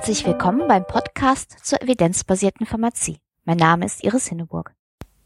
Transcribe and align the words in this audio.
Herzlich 0.00 0.24
willkommen 0.24 0.66
beim 0.66 0.86
Podcast 0.86 1.58
zur 1.62 1.82
evidenzbasierten 1.82 2.64
Pharmazie. 2.64 3.18
Mein 3.44 3.58
Name 3.58 3.84
ist 3.84 4.02
Iris 4.02 4.28
Hinneburg. 4.28 4.72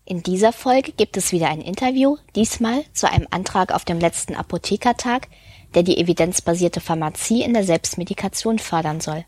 In 0.05 0.25
dieser 0.25 0.53
Folge 0.53 0.91
gibt 0.91 1.17
es 1.17 1.31
wieder 1.31 1.49
ein 1.49 1.61
Interview, 1.61 2.17
diesmal 2.35 2.83
zu 2.93 3.09
einem 3.09 3.29
Antrag 3.31 3.73
auf 3.73 3.85
dem 3.85 4.01
letzten 4.01 4.35
Apothekertag, 4.35 5.29
der 5.77 5.85
die 5.85 5.97
evidenzbasierte 5.99 6.81
Pharmazie 6.81 7.45
in 7.45 7.55
der 7.55 7.63
Selbstmedikation 7.63 8.59
fördern 8.59 9.01
soll. 9.01 9.25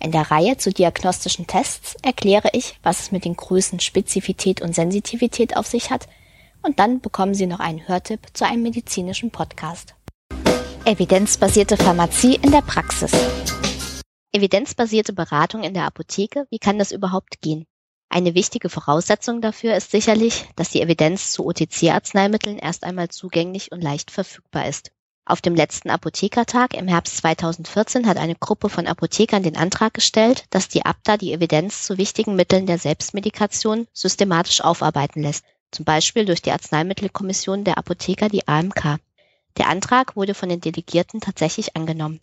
In 0.00 0.10
der 0.10 0.28
Reihe 0.28 0.56
zu 0.56 0.72
diagnostischen 0.72 1.46
Tests 1.46 1.94
erkläre 2.02 2.48
ich, 2.52 2.76
was 2.82 2.98
es 2.98 3.12
mit 3.12 3.24
den 3.24 3.36
Größen 3.36 3.78
Spezifität 3.78 4.60
und 4.60 4.74
Sensitivität 4.74 5.56
auf 5.56 5.68
sich 5.68 5.92
hat, 5.92 6.08
und 6.64 6.80
dann 6.80 7.00
bekommen 7.00 7.34
Sie 7.34 7.46
noch 7.46 7.60
einen 7.60 7.86
Hörtipp 7.86 8.26
zu 8.32 8.44
einem 8.44 8.64
medizinischen 8.64 9.30
Podcast. 9.30 9.94
Evidenzbasierte 10.84 11.76
Pharmazie 11.76 12.40
in 12.42 12.50
der 12.50 12.62
Praxis. 12.62 13.12
Evidenzbasierte 14.32 15.12
Beratung 15.12 15.64
in 15.64 15.74
der 15.74 15.86
Apotheke, 15.86 16.46
wie 16.50 16.60
kann 16.60 16.78
das 16.78 16.92
überhaupt 16.92 17.40
gehen? 17.40 17.66
Eine 18.08 18.36
wichtige 18.36 18.68
Voraussetzung 18.68 19.40
dafür 19.40 19.74
ist 19.74 19.90
sicherlich, 19.90 20.46
dass 20.54 20.70
die 20.70 20.80
Evidenz 20.80 21.32
zu 21.32 21.46
OTC-Arzneimitteln 21.46 22.58
erst 22.58 22.84
einmal 22.84 23.08
zugänglich 23.08 23.72
und 23.72 23.82
leicht 23.82 24.12
verfügbar 24.12 24.68
ist. 24.68 24.92
Auf 25.24 25.40
dem 25.40 25.56
letzten 25.56 25.90
Apothekertag 25.90 26.74
im 26.74 26.86
Herbst 26.86 27.16
2014 27.18 28.06
hat 28.06 28.18
eine 28.18 28.36
Gruppe 28.36 28.68
von 28.68 28.86
Apothekern 28.86 29.42
den 29.42 29.56
Antrag 29.56 29.94
gestellt, 29.94 30.44
dass 30.50 30.68
die 30.68 30.84
ABDA 30.84 31.16
die 31.16 31.32
Evidenz 31.32 31.82
zu 31.82 31.98
wichtigen 31.98 32.36
Mitteln 32.36 32.66
der 32.66 32.78
Selbstmedikation 32.78 33.88
systematisch 33.92 34.60
aufarbeiten 34.60 35.22
lässt, 35.22 35.44
zum 35.72 35.84
Beispiel 35.84 36.24
durch 36.24 36.40
die 36.40 36.52
Arzneimittelkommission 36.52 37.64
der 37.64 37.78
Apotheker, 37.78 38.28
die 38.28 38.46
AMK. 38.46 38.98
Der 39.56 39.68
Antrag 39.68 40.14
wurde 40.14 40.34
von 40.34 40.48
den 40.48 40.60
Delegierten 40.60 41.20
tatsächlich 41.20 41.76
angenommen. 41.76 42.20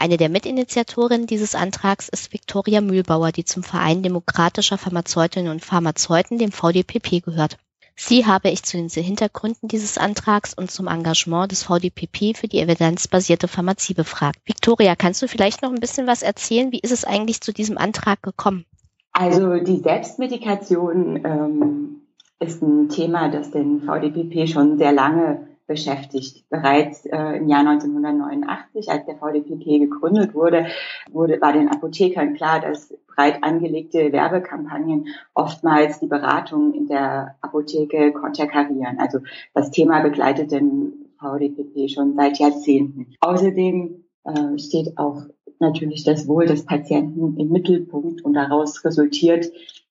Eine 0.00 0.16
der 0.16 0.28
Mitinitiatorinnen 0.28 1.26
dieses 1.26 1.56
Antrags 1.56 2.08
ist 2.08 2.32
Viktoria 2.32 2.80
Mühlbauer, 2.80 3.32
die 3.32 3.44
zum 3.44 3.64
Verein 3.64 4.04
demokratischer 4.04 4.78
Pharmazeutinnen 4.78 5.50
und 5.50 5.64
Pharmazeuten, 5.64 6.38
dem 6.38 6.52
VDPP, 6.52 7.20
gehört. 7.24 7.56
Sie 7.96 8.24
habe 8.24 8.48
ich 8.48 8.62
zu 8.62 8.76
den 8.76 8.88
Hintergründen 8.88 9.66
dieses 9.66 9.98
Antrags 9.98 10.54
und 10.54 10.70
zum 10.70 10.86
Engagement 10.86 11.50
des 11.50 11.64
VDPP 11.64 12.36
für 12.36 12.46
die 12.46 12.60
evidenzbasierte 12.60 13.48
Pharmazie 13.48 13.94
befragt. 13.94 14.38
Viktoria, 14.44 14.94
kannst 14.94 15.20
du 15.20 15.26
vielleicht 15.26 15.62
noch 15.62 15.72
ein 15.72 15.80
bisschen 15.80 16.06
was 16.06 16.22
erzählen? 16.22 16.70
Wie 16.70 16.78
ist 16.78 16.92
es 16.92 17.04
eigentlich 17.04 17.40
zu 17.40 17.52
diesem 17.52 17.76
Antrag 17.76 18.22
gekommen? 18.22 18.66
Also 19.10 19.56
die 19.56 19.80
Selbstmedikation 19.80 21.24
ähm, 21.24 22.02
ist 22.38 22.62
ein 22.62 22.88
Thema, 22.88 23.30
das 23.30 23.50
den 23.50 23.82
VDPP 23.82 24.48
schon 24.48 24.78
sehr 24.78 24.92
lange 24.92 25.48
beschäftigt. 25.68 26.48
Bereits 26.48 27.06
äh, 27.06 27.36
im 27.36 27.48
Jahr 27.48 27.60
1989, 27.60 28.90
als 28.90 29.04
der 29.06 29.16
VDPP 29.16 29.78
gegründet 29.78 30.34
wurde, 30.34 30.66
wurde, 31.12 31.40
war 31.40 31.52
den 31.52 31.68
Apothekern 31.68 32.34
klar, 32.34 32.58
dass 32.58 32.92
breit 33.06 33.44
angelegte 33.44 34.10
Werbekampagnen 34.10 35.08
oftmals 35.34 36.00
die 36.00 36.06
Beratung 36.06 36.74
in 36.74 36.88
der 36.88 37.36
Apotheke 37.42 38.12
konterkarieren. 38.12 38.98
Also 38.98 39.20
das 39.54 39.70
Thema 39.70 40.00
begleitet 40.00 40.50
den 40.50 41.10
VDPP 41.20 41.90
schon 41.92 42.14
seit 42.14 42.38
Jahrzehnten. 42.38 43.14
Außerdem 43.20 44.04
äh, 44.24 44.58
steht 44.58 44.96
auch 44.96 45.22
natürlich 45.60 46.02
das 46.02 46.26
Wohl 46.26 46.46
des 46.46 46.64
Patienten 46.64 47.36
im 47.36 47.50
Mittelpunkt 47.50 48.24
und 48.24 48.32
daraus 48.32 48.84
resultiert 48.84 49.50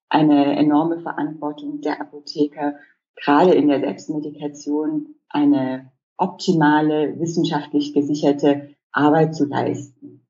eine 0.09 0.57
enorme 0.57 1.01
Verantwortung 1.01 1.81
der 1.81 2.01
Apotheker, 2.01 2.75
gerade 3.15 3.53
in 3.53 3.67
der 3.67 3.81
Selbstmedikation 3.81 5.16
eine 5.29 5.91
optimale, 6.17 7.19
wissenschaftlich 7.19 7.93
gesicherte 7.93 8.75
Arbeit 8.91 9.35
zu 9.35 9.45
leisten. 9.45 10.27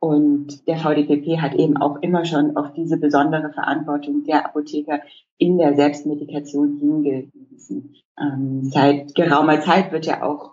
Und 0.00 0.66
der 0.66 0.78
VDPP 0.78 1.40
hat 1.40 1.54
eben 1.54 1.76
auch 1.76 2.02
immer 2.02 2.24
schon 2.24 2.56
auf 2.56 2.72
diese 2.72 2.96
besondere 2.96 3.52
Verantwortung 3.52 4.24
der 4.24 4.44
Apotheker 4.44 5.00
in 5.38 5.58
der 5.58 5.76
Selbstmedikation 5.76 6.78
hingewiesen. 6.78 7.94
Ähm, 8.18 8.64
seit 8.64 9.14
geraumer 9.14 9.60
Zeit 9.60 9.92
wird 9.92 10.06
ja 10.06 10.24
auch 10.24 10.51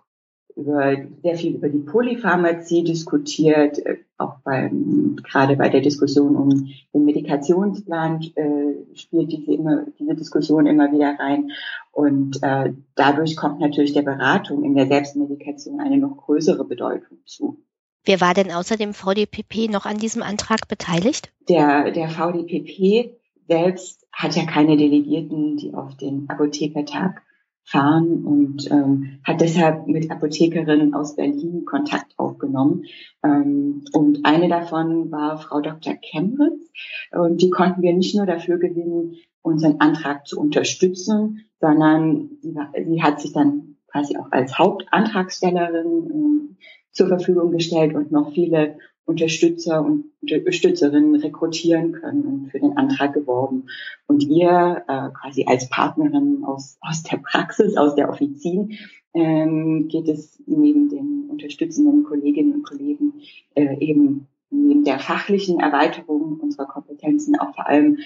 über, 0.59 0.95
sehr 1.23 1.35
viel 1.35 1.55
über 1.55 1.69
die 1.69 1.79
Polypharmazie 1.79 2.83
diskutiert, 2.83 3.79
äh, 3.85 3.97
auch 4.17 4.39
beim, 4.43 5.17
gerade 5.23 5.55
bei 5.55 5.69
der 5.69 5.81
Diskussion 5.81 6.35
um 6.35 6.69
den 6.93 7.05
Medikationsplan 7.05 8.21
äh, 8.35 8.95
spielt 8.95 9.31
diese, 9.31 9.53
immer, 9.53 9.85
diese 9.97 10.15
Diskussion 10.15 10.65
immer 10.65 10.91
wieder 10.91 11.17
rein. 11.19 11.51
Und 11.91 12.43
äh, 12.43 12.73
dadurch 12.95 13.35
kommt 13.35 13.59
natürlich 13.59 13.93
der 13.93 14.01
Beratung 14.01 14.63
in 14.63 14.75
der 14.75 14.87
Selbstmedikation 14.87 15.79
eine 15.79 15.97
noch 15.97 16.17
größere 16.17 16.65
Bedeutung 16.65 17.19
zu. 17.25 17.57
Wer 18.05 18.21
war 18.21 18.33
denn 18.33 18.51
außer 18.51 18.77
dem 18.77 18.93
VDPP 18.93 19.69
noch 19.69 19.85
an 19.85 19.97
diesem 19.97 20.23
Antrag 20.23 20.67
beteiligt? 20.67 21.31
Der, 21.47 21.91
der 21.91 22.09
VDPP 22.09 23.17
selbst 23.47 24.07
hat 24.11 24.35
ja 24.35 24.45
keine 24.45 24.77
Delegierten, 24.77 25.57
die 25.57 25.73
auf 25.73 25.95
den 25.97 26.29
Apothekertag 26.29 27.21
fahren 27.69 28.25
und 28.25 28.71
ähm, 28.71 29.19
hat 29.23 29.41
deshalb 29.41 29.85
mit 29.85 30.09
Apothekerinnen 30.09 30.95
aus 30.95 31.15
Berlin 31.15 31.65
Kontakt 31.65 32.17
aufgenommen. 32.17 32.85
Ähm, 33.23 33.83
und 33.93 34.25
eine 34.25 34.49
davon 34.49 35.11
war 35.11 35.37
Frau 35.37 35.61
Dr. 35.61 35.93
Kemritz. 35.93 36.71
Und 37.11 37.41
die 37.43 37.51
konnten 37.51 37.83
wir 37.83 37.93
nicht 37.93 38.15
nur 38.15 38.25
dafür 38.25 38.57
gewinnen, 38.57 39.17
unseren 39.43 39.79
Antrag 39.79 40.27
zu 40.27 40.39
unterstützen, 40.39 41.45
sondern 41.59 42.31
sie, 42.41 43.03
hat 43.03 43.21
sich 43.21 43.33
dann 43.33 43.75
quasi 43.91 44.17
auch 44.17 44.31
als 44.31 44.57
Hauptantragstellerin 44.57 46.09
ähm, 46.11 46.57
zur 46.91 47.07
Verfügung 47.07 47.51
gestellt 47.51 47.93
und 47.93 48.11
noch 48.11 48.33
viele 48.33 48.77
Unterstützer 49.09 49.83
und 49.83 50.05
Unterstützerinnen 50.21 51.15
rekrutieren 51.15 51.93
können 51.93 52.25
und 52.25 52.51
für 52.51 52.59
den 52.59 52.77
Antrag 52.77 53.13
geworben. 53.13 53.65
Und 54.05 54.21
ihr 54.23 54.83
äh, 54.87 55.09
quasi 55.19 55.45
als 55.47 55.67
Partnerin 55.67 56.43
aus, 56.45 56.77
aus 56.79 57.01
der 57.01 57.17
Praxis, 57.17 57.75
aus 57.75 57.95
der 57.95 58.09
Offizin, 58.09 58.77
ähm, 59.15 59.87
geht 59.87 60.07
es 60.07 60.39
neben 60.45 60.89
den 60.89 61.27
unterstützenden 61.29 62.03
Kolleginnen 62.03 62.53
und 62.53 62.63
Kollegen 62.63 63.13
äh, 63.55 63.77
eben 63.79 64.27
neben 64.51 64.83
der 64.83 64.99
fachlichen 64.99 65.59
Erweiterung 65.59 66.39
unserer 66.39 66.67
Kompetenzen 66.67 67.35
auch 67.39 67.55
vor 67.55 67.67
allem 67.67 67.97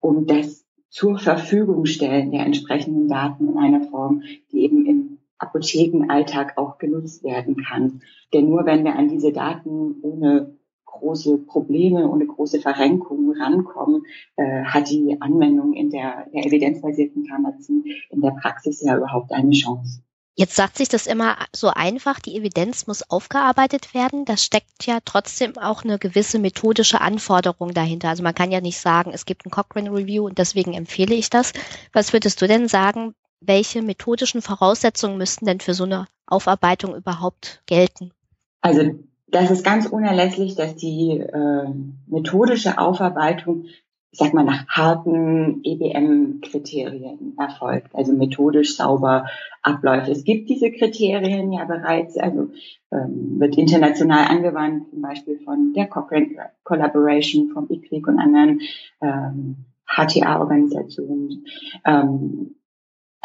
um 0.00 0.26
das 0.26 0.64
zur 0.90 1.18
Verfügung 1.18 1.86
stellen 1.86 2.30
der 2.30 2.46
entsprechenden 2.46 3.08
Daten 3.08 3.48
in 3.48 3.58
einer 3.58 3.82
Form, 3.82 4.22
die 4.52 4.62
eben 4.62 4.86
im 4.86 5.18
Apothekenalltag 5.38 6.56
auch 6.56 6.78
genutzt 6.78 7.22
werden 7.22 7.56
kann. 7.56 8.02
Denn 8.32 8.48
nur 8.48 8.66
wenn 8.66 8.84
wir 8.84 8.96
an 8.96 9.08
diese 9.08 9.32
Daten 9.32 9.96
ohne 10.02 10.56
große 10.84 11.38
Probleme, 11.38 12.08
ohne 12.08 12.26
große 12.26 12.60
Verrenkungen 12.60 13.40
rankommen, 13.40 14.04
äh, 14.36 14.64
hat 14.64 14.90
die 14.90 15.16
Anwendung 15.20 15.74
in 15.74 15.90
der, 15.90 16.26
der 16.32 16.46
evidenzbasierten 16.46 17.26
Pharmazie 17.26 18.02
in 18.10 18.20
der 18.20 18.30
Praxis 18.30 18.80
ja 18.82 18.96
überhaupt 18.96 19.32
eine 19.32 19.50
Chance. 19.50 20.02
Jetzt 20.38 20.54
sagt 20.54 20.76
sich 20.76 20.90
das 20.90 21.06
immer 21.06 21.38
so 21.54 21.68
einfach, 21.68 22.20
die 22.20 22.36
Evidenz 22.36 22.86
muss 22.86 23.08
aufgearbeitet 23.08 23.94
werden. 23.94 24.26
Da 24.26 24.36
steckt 24.36 24.84
ja 24.84 24.98
trotzdem 25.02 25.56
auch 25.56 25.82
eine 25.82 25.98
gewisse 25.98 26.38
methodische 26.38 27.00
Anforderung 27.00 27.72
dahinter. 27.72 28.10
Also 28.10 28.22
man 28.22 28.34
kann 28.34 28.52
ja 28.52 28.60
nicht 28.60 28.78
sagen, 28.78 29.12
es 29.14 29.24
gibt 29.24 29.46
ein 29.46 29.50
Cochrane 29.50 29.90
Review 29.90 30.26
und 30.26 30.36
deswegen 30.36 30.74
empfehle 30.74 31.14
ich 31.14 31.30
das. 31.30 31.54
Was 31.94 32.12
würdest 32.12 32.42
du 32.42 32.46
denn 32.46 32.68
sagen, 32.68 33.14
welche 33.40 33.82
methodischen 33.82 34.42
Voraussetzungen 34.42 35.18
müssten 35.18 35.46
denn 35.46 35.60
für 35.60 35.74
so 35.74 35.84
eine 35.84 36.06
Aufarbeitung 36.26 36.94
überhaupt 36.94 37.62
gelten? 37.66 38.12
Also 38.60 38.94
das 39.28 39.50
ist 39.50 39.64
ganz 39.64 39.86
unerlässlich, 39.86 40.54
dass 40.54 40.76
die 40.76 41.18
äh, 41.18 41.68
methodische 42.06 42.78
Aufarbeitung, 42.78 43.64
ich 44.10 44.18
sag 44.18 44.34
mal, 44.34 44.44
nach 44.44 44.66
harten 44.68 45.60
EBM-Kriterien 45.64 47.36
erfolgt, 47.38 47.94
also 47.94 48.12
methodisch 48.12 48.76
sauber 48.76 49.26
abläuft. 49.62 50.08
Es 50.08 50.24
gibt 50.24 50.48
diese 50.48 50.70
Kriterien 50.70 51.52
ja 51.52 51.64
bereits, 51.64 52.16
also 52.16 52.50
ähm, 52.92 53.38
wird 53.40 53.58
international 53.58 54.26
angewandt, 54.28 54.90
zum 54.90 55.02
Beispiel 55.02 55.38
von 55.40 55.72
der 55.74 55.86
Cochrane 55.86 56.50
Collaboration, 56.62 57.50
vom 57.50 57.68
ICLIC 57.68 58.06
und 58.06 58.18
anderen 58.18 58.60
ähm, 59.02 59.56
HTA-Organisationen. 59.86 61.46
Ähm, 61.84 62.54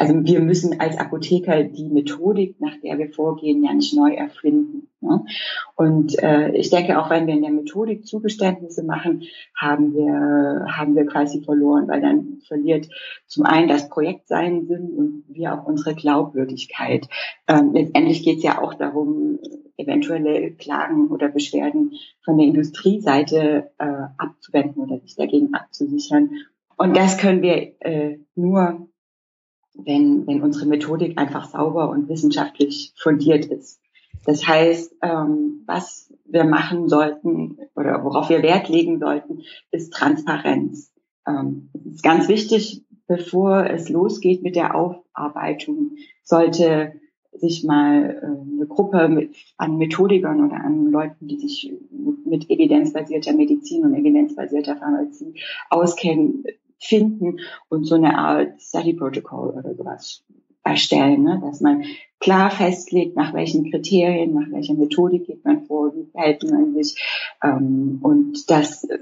also 0.02 0.14
wir 0.24 0.40
müssen 0.40 0.80
als 0.80 0.98
Apotheker 0.98 1.62
die 1.62 1.88
Methodik, 1.88 2.60
nach 2.60 2.74
der 2.82 2.98
wir 2.98 3.12
vorgehen, 3.12 3.62
ja 3.62 3.72
nicht 3.72 3.94
neu 3.94 4.12
erfinden. 4.12 4.88
Ne? 5.00 5.24
Und 5.76 6.20
äh, 6.20 6.50
ich 6.56 6.70
denke, 6.70 6.98
auch 6.98 7.08
wenn 7.08 7.28
wir 7.28 7.34
in 7.34 7.42
der 7.42 7.52
Methodik 7.52 8.04
Zugeständnisse 8.04 8.82
machen, 8.82 9.22
haben 9.54 9.94
wir, 9.94 10.66
haben 10.76 10.96
wir 10.96 11.06
quasi 11.06 11.44
verloren, 11.44 11.86
weil 11.86 12.00
dann 12.00 12.40
verliert 12.48 12.88
zum 13.28 13.44
einen 13.44 13.68
das 13.68 13.88
Projekt 13.90 14.26
seinen 14.26 14.66
Sinn 14.66 14.90
und 14.90 15.24
wir 15.28 15.54
auch 15.54 15.66
unsere 15.66 15.94
Glaubwürdigkeit. 15.94 17.06
Ähm, 17.46 17.70
letztendlich 17.72 18.24
geht 18.24 18.38
es 18.38 18.42
ja 18.42 18.60
auch 18.60 18.74
darum, 18.74 19.38
eventuelle 19.76 20.50
Klagen 20.50 21.12
oder 21.12 21.28
Beschwerden 21.28 21.92
von 22.24 22.38
der 22.38 22.48
Industrieseite 22.48 23.70
äh, 23.78 23.84
abzuwenden 24.18 24.82
oder 24.82 24.98
sich 24.98 25.14
dagegen 25.14 25.54
abzusichern. 25.54 26.30
Und 26.76 26.96
das 26.96 27.18
können 27.18 27.42
wir 27.42 27.80
äh, 27.80 28.18
nur 28.34 28.88
wenn, 29.74 30.26
wenn 30.26 30.42
unsere 30.42 30.66
Methodik 30.66 31.18
einfach 31.18 31.48
sauber 31.48 31.90
und 31.90 32.08
wissenschaftlich 32.08 32.92
fundiert 32.96 33.46
ist. 33.46 33.80
Das 34.24 34.46
heißt, 34.46 34.96
ähm, 35.02 35.62
was 35.66 36.12
wir 36.24 36.44
machen 36.44 36.88
sollten 36.88 37.58
oder 37.74 38.04
worauf 38.04 38.28
wir 38.28 38.42
Wert 38.42 38.68
legen 38.68 38.98
sollten, 38.98 39.42
ist 39.70 39.92
Transparenz. 39.92 40.92
Ähm, 41.26 41.70
ist 41.92 42.02
ganz 42.02 42.28
wichtig, 42.28 42.84
bevor 43.06 43.66
es 43.66 43.88
losgeht 43.88 44.42
mit 44.42 44.56
der 44.56 44.74
Aufarbeitung, 44.74 45.96
sollte 46.22 47.00
sich 47.32 47.64
mal 47.64 48.20
äh, 48.22 48.52
eine 48.56 48.66
Gruppe 48.66 49.08
mit, 49.08 49.34
an 49.56 49.78
Methodikern 49.78 50.44
oder 50.44 50.56
an 50.56 50.90
Leuten, 50.90 51.26
die 51.26 51.38
sich 51.38 51.72
mit 52.24 52.48
evidenzbasierter 52.50 53.32
Medizin 53.32 53.84
und 53.84 53.94
evidenzbasierter 53.94 54.76
Pharmazie 54.76 55.34
auskennen, 55.70 56.44
finden 56.82 57.40
und 57.68 57.84
so 57.84 57.94
eine 57.94 58.18
Art 58.18 58.60
Study 58.60 58.94
Protocol 58.94 59.50
oder 59.50 59.74
sowas 59.74 60.24
erstellen, 60.64 61.24
ne? 61.24 61.40
dass 61.42 61.60
man 61.60 61.84
klar 62.20 62.50
festlegt, 62.50 63.16
nach 63.16 63.34
welchen 63.34 63.70
Kriterien, 63.70 64.34
nach 64.34 64.50
welcher 64.50 64.74
Methodik 64.74 65.26
geht 65.26 65.44
man 65.44 65.64
vor, 65.64 65.94
wie 65.94 66.10
verhält 66.10 66.44
man 66.44 66.74
sich 66.74 67.00
ähm, 67.42 67.98
und 68.02 68.50
das 68.50 68.84
äh, 68.84 68.98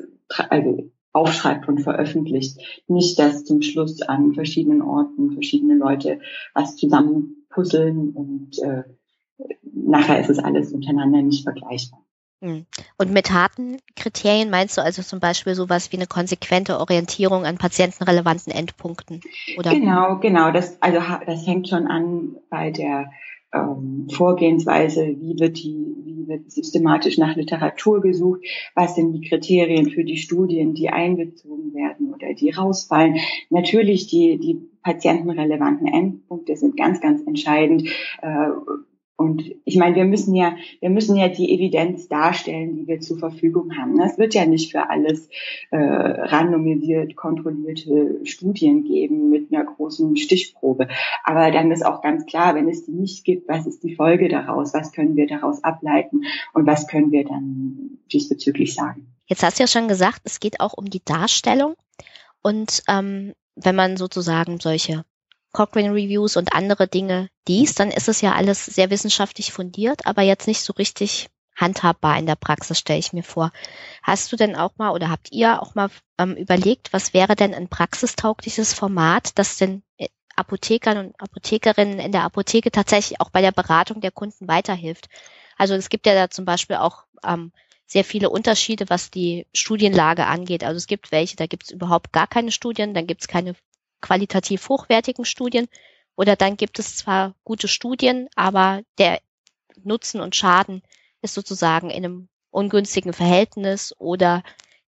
also 0.48 0.90
aufschreibt 1.12 1.68
und 1.68 1.80
veröffentlicht. 1.80 2.60
Nicht, 2.86 3.18
dass 3.18 3.44
zum 3.44 3.62
Schluss 3.62 4.00
an 4.02 4.32
verschiedenen 4.32 4.80
Orten 4.80 5.32
verschiedene 5.32 5.74
Leute 5.74 6.20
was 6.54 6.76
zusammenpuzzeln 6.76 8.10
und 8.10 8.58
äh, 8.62 8.84
nachher 9.62 10.20
ist 10.20 10.30
es 10.30 10.38
alles 10.38 10.72
untereinander 10.72 11.22
nicht 11.22 11.42
vergleichbar. 11.42 12.04
Hm. 12.40 12.64
Und 12.96 13.12
mit 13.12 13.32
harten 13.32 13.78
Kriterien 13.96 14.48
meinst 14.48 14.78
du 14.78 14.82
also 14.82 15.02
zum 15.02 15.20
Beispiel 15.20 15.54
sowas 15.54 15.92
wie 15.92 15.96
eine 15.96 16.06
konsequente 16.06 16.80
Orientierung 16.80 17.44
an 17.44 17.58
patientenrelevanten 17.58 18.52
Endpunkten? 18.52 19.20
Oder? 19.58 19.70
Genau, 19.70 20.18
genau. 20.18 20.50
Das, 20.50 20.80
also 20.80 21.00
das 21.26 21.44
fängt 21.44 21.68
schon 21.68 21.86
an 21.86 22.36
bei 22.48 22.70
der 22.70 23.10
ähm, 23.52 24.08
Vorgehensweise, 24.10 25.16
wie 25.18 25.38
wird 25.38 25.58
die, 25.58 25.94
wie 26.04 26.28
wird 26.28 26.50
systematisch 26.50 27.18
nach 27.18 27.36
Literatur 27.36 28.00
gesucht, 28.00 28.40
was 28.74 28.94
sind 28.94 29.12
die 29.12 29.28
Kriterien 29.28 29.90
für 29.90 30.04
die 30.04 30.16
Studien, 30.16 30.74
die 30.74 30.88
einbezogen 30.88 31.74
werden 31.74 32.14
oder 32.14 32.32
die 32.32 32.50
rausfallen. 32.50 33.18
Natürlich 33.50 34.06
die, 34.06 34.38
die 34.38 34.60
patientenrelevanten 34.82 35.88
Endpunkte 35.88 36.56
sind 36.56 36.76
ganz, 36.76 37.00
ganz 37.00 37.22
entscheidend. 37.26 37.88
Äh, 38.22 38.48
und 39.20 39.42
ich 39.66 39.76
meine, 39.76 39.96
wir 39.96 40.06
müssen 40.06 40.34
ja, 40.34 40.56
wir 40.80 40.88
müssen 40.88 41.14
ja 41.14 41.28
die 41.28 41.52
Evidenz 41.52 42.08
darstellen, 42.08 42.74
die 42.74 42.88
wir 42.88 43.00
zur 43.00 43.18
Verfügung 43.18 43.76
haben. 43.76 44.00
Es 44.00 44.16
wird 44.16 44.32
ja 44.32 44.46
nicht 44.46 44.72
für 44.72 44.88
alles 44.88 45.28
äh, 45.70 45.76
randomisiert 45.76 47.16
kontrollierte 47.16 48.24
Studien 48.24 48.82
geben 48.82 49.28
mit 49.28 49.52
einer 49.52 49.66
großen 49.66 50.16
Stichprobe. 50.16 50.88
Aber 51.22 51.50
dann 51.50 51.70
ist 51.70 51.84
auch 51.84 52.00
ganz 52.00 52.24
klar, 52.24 52.54
wenn 52.54 52.66
es 52.66 52.86
die 52.86 52.92
nicht 52.92 53.26
gibt, 53.26 53.46
was 53.46 53.66
ist 53.66 53.82
die 53.82 53.94
Folge 53.94 54.30
daraus? 54.30 54.72
Was 54.72 54.90
können 54.90 55.16
wir 55.16 55.26
daraus 55.26 55.62
ableiten? 55.62 56.22
Und 56.54 56.66
was 56.66 56.88
können 56.88 57.12
wir 57.12 57.26
dann 57.26 57.98
diesbezüglich 58.10 58.74
sagen? 58.74 59.06
Jetzt 59.26 59.42
hast 59.42 59.58
du 59.58 59.64
ja 59.64 59.66
schon 59.66 59.86
gesagt, 59.86 60.22
es 60.24 60.40
geht 60.40 60.60
auch 60.60 60.72
um 60.72 60.88
die 60.88 61.04
Darstellung. 61.04 61.74
Und 62.40 62.82
ähm, 62.88 63.34
wenn 63.54 63.76
man 63.76 63.98
sozusagen 63.98 64.60
solche 64.60 65.04
Cochrane 65.52 65.92
Reviews 65.92 66.36
und 66.36 66.54
andere 66.54 66.86
Dinge 66.88 67.28
liest, 67.48 67.80
dann 67.80 67.90
ist 67.90 68.08
es 68.08 68.20
ja 68.20 68.34
alles 68.34 68.64
sehr 68.66 68.90
wissenschaftlich 68.90 69.52
fundiert, 69.52 70.06
aber 70.06 70.22
jetzt 70.22 70.46
nicht 70.46 70.62
so 70.62 70.72
richtig 70.74 71.28
handhabbar 71.56 72.18
in 72.18 72.26
der 72.26 72.36
Praxis, 72.36 72.78
stelle 72.78 72.98
ich 72.98 73.12
mir 73.12 73.22
vor. 73.22 73.52
Hast 74.02 74.32
du 74.32 74.36
denn 74.36 74.56
auch 74.56 74.72
mal 74.76 74.90
oder 74.90 75.10
habt 75.10 75.30
ihr 75.30 75.60
auch 75.60 75.74
mal 75.74 75.90
ähm, 76.18 76.34
überlegt, 76.34 76.92
was 76.92 77.12
wäre 77.12 77.36
denn 77.36 77.54
ein 77.54 77.68
praxistaugliches 77.68 78.72
Format, 78.72 79.38
das 79.38 79.58
den 79.58 79.82
äh, 79.98 80.08
Apothekern 80.36 80.98
und 80.98 81.20
Apothekerinnen 81.20 81.98
in 81.98 82.12
der 82.12 82.24
Apotheke 82.24 82.70
tatsächlich 82.70 83.20
auch 83.20 83.30
bei 83.30 83.42
der 83.42 83.52
Beratung 83.52 84.00
der 84.00 84.12
Kunden 84.12 84.48
weiterhilft? 84.48 85.08
Also 85.58 85.74
es 85.74 85.90
gibt 85.90 86.06
ja 86.06 86.14
da 86.14 86.30
zum 86.30 86.46
Beispiel 86.46 86.76
auch 86.76 87.04
ähm, 87.24 87.52
sehr 87.86 88.04
viele 88.04 88.30
Unterschiede, 88.30 88.88
was 88.88 89.10
die 89.10 89.46
Studienlage 89.52 90.26
angeht. 90.26 90.64
Also 90.64 90.78
es 90.78 90.86
gibt 90.86 91.12
welche, 91.12 91.36
da 91.36 91.46
gibt 91.46 91.64
es 91.64 91.70
überhaupt 91.70 92.12
gar 92.12 92.28
keine 92.28 92.52
Studien, 92.52 92.94
dann 92.94 93.06
gibt 93.06 93.22
es 93.22 93.28
keine 93.28 93.54
qualitativ 94.00 94.68
hochwertigen 94.68 95.24
Studien 95.24 95.68
oder 96.16 96.36
dann 96.36 96.56
gibt 96.56 96.78
es 96.78 96.96
zwar 96.96 97.34
gute 97.44 97.68
Studien, 97.68 98.28
aber 98.34 98.82
der 98.98 99.20
Nutzen 99.82 100.20
und 100.20 100.36
Schaden 100.36 100.82
ist 101.22 101.34
sozusagen 101.34 101.90
in 101.90 102.04
einem 102.04 102.28
ungünstigen 102.50 103.12
Verhältnis 103.12 103.94
oder 103.98 104.42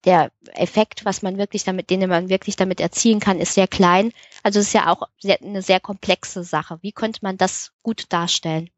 der 0.05 0.32
Effekt, 0.55 1.05
was 1.05 1.23
man 1.23 1.38
wirklich 1.38 1.64
damit, 1.64 1.91
den 1.91 2.09
man 2.09 2.29
wirklich 2.29 2.56
damit 2.56 2.81
erzielen 2.81 3.20
kann, 3.20 3.38
ist 3.38 3.55
sehr 3.55 3.69
klein. 3.69 4.12
Also 4.43 4.59
es 4.59 4.67
ist 4.67 4.73
ja 4.73 4.88
auch 4.88 5.09
sehr, 5.20 5.41
eine 5.41 5.62
sehr 5.62 5.79
komplexe 5.79 6.43
Sache. 6.43 6.79
Wie 6.82 6.93
könnte 6.93 7.20
man 7.23 7.37
das 7.37 7.73
gut 7.82 8.06
darstellen? 8.09 8.70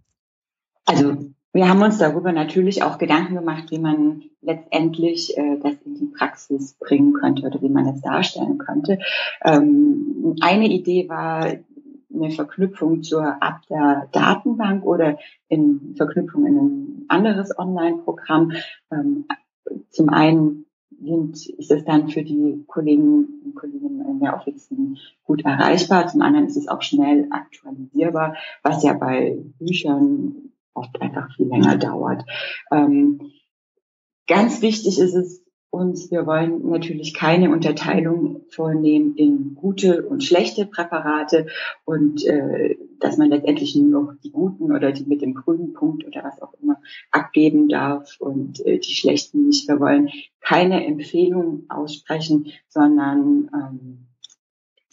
Also 0.84 1.32
wir 1.54 1.68
haben 1.68 1.82
uns 1.82 1.98
darüber 1.98 2.32
natürlich 2.32 2.82
auch 2.82 2.98
Gedanken 2.98 3.36
gemacht, 3.36 3.70
wie 3.70 3.78
man 3.78 4.24
letztendlich 4.42 5.38
äh, 5.38 5.56
das 5.62 5.74
in 5.84 5.94
die 5.94 6.06
Praxis 6.06 6.74
bringen 6.74 7.12
könnte 7.12 7.46
oder 7.46 7.62
wie 7.62 7.68
man 7.68 7.86
es 7.86 8.00
darstellen 8.00 8.58
könnte. 8.58 8.98
Ähm, 9.44 10.34
eine 10.40 10.66
Idee 10.66 11.08
war 11.08 11.46
eine 12.12 12.30
Verknüpfung 12.30 13.04
zur 13.04 13.40
Abda-Datenbank 13.40 14.84
oder 14.84 15.18
in 15.48 15.94
Verknüpfung 15.96 16.44
in 16.44 16.56
ein 16.56 17.04
anderes 17.06 17.56
Online-Programm. 17.56 18.52
Ähm, 18.90 19.26
zum 19.90 20.08
einen 20.08 20.66
sind, 21.00 21.46
ist 21.50 21.70
es 21.70 21.84
dann 21.84 22.08
für 22.08 22.24
die 22.24 22.64
Kollegen 22.66 23.42
und 23.44 23.54
Kolleginnen 23.54 24.04
in 24.08 24.20
der 24.20 24.36
Office 24.36 24.70
gut 25.24 25.44
erreichbar. 25.44 26.08
Zum 26.08 26.22
anderen 26.22 26.46
ist 26.46 26.56
es 26.56 26.66
auch 26.66 26.82
schnell 26.82 27.28
aktualisierbar, 27.30 28.34
was 28.62 28.82
ja 28.82 28.94
bei 28.94 29.38
Büchern 29.58 30.50
oft 30.74 31.00
einfach 31.00 31.34
viel 31.34 31.46
länger 31.46 31.76
dauert. 31.76 32.24
Ähm, 32.70 33.32
ganz 34.26 34.62
wichtig 34.62 34.98
ist 34.98 35.14
es 35.14 35.44
uns, 35.74 36.10
wir 36.12 36.24
wollen 36.24 36.70
natürlich 36.70 37.14
keine 37.14 37.50
Unterteilung 37.50 38.42
vornehmen 38.48 39.16
in 39.16 39.54
gute 39.56 40.06
und 40.06 40.22
schlechte 40.22 40.66
Präparate 40.66 41.48
und 41.84 42.24
äh, 42.24 42.76
dass 43.00 43.18
man 43.18 43.28
letztendlich 43.28 43.74
nur 43.74 44.02
noch 44.02 44.14
die 44.22 44.30
guten 44.30 44.72
oder 44.72 44.92
die 44.92 45.04
mit 45.04 45.20
dem 45.20 45.34
grünen 45.34 45.72
Punkt 45.72 46.06
oder 46.06 46.22
was 46.22 46.40
auch 46.40 46.54
immer 46.62 46.76
abgeben 47.10 47.68
darf 47.68 48.16
und 48.20 48.64
äh, 48.64 48.78
die 48.78 48.94
schlechten 48.94 49.48
nicht. 49.48 49.68
Wir 49.68 49.80
wollen 49.80 50.10
keine 50.40 50.86
Empfehlung 50.86 51.64
aussprechen, 51.68 52.46
sondern 52.68 53.50
ähm, 53.52 54.06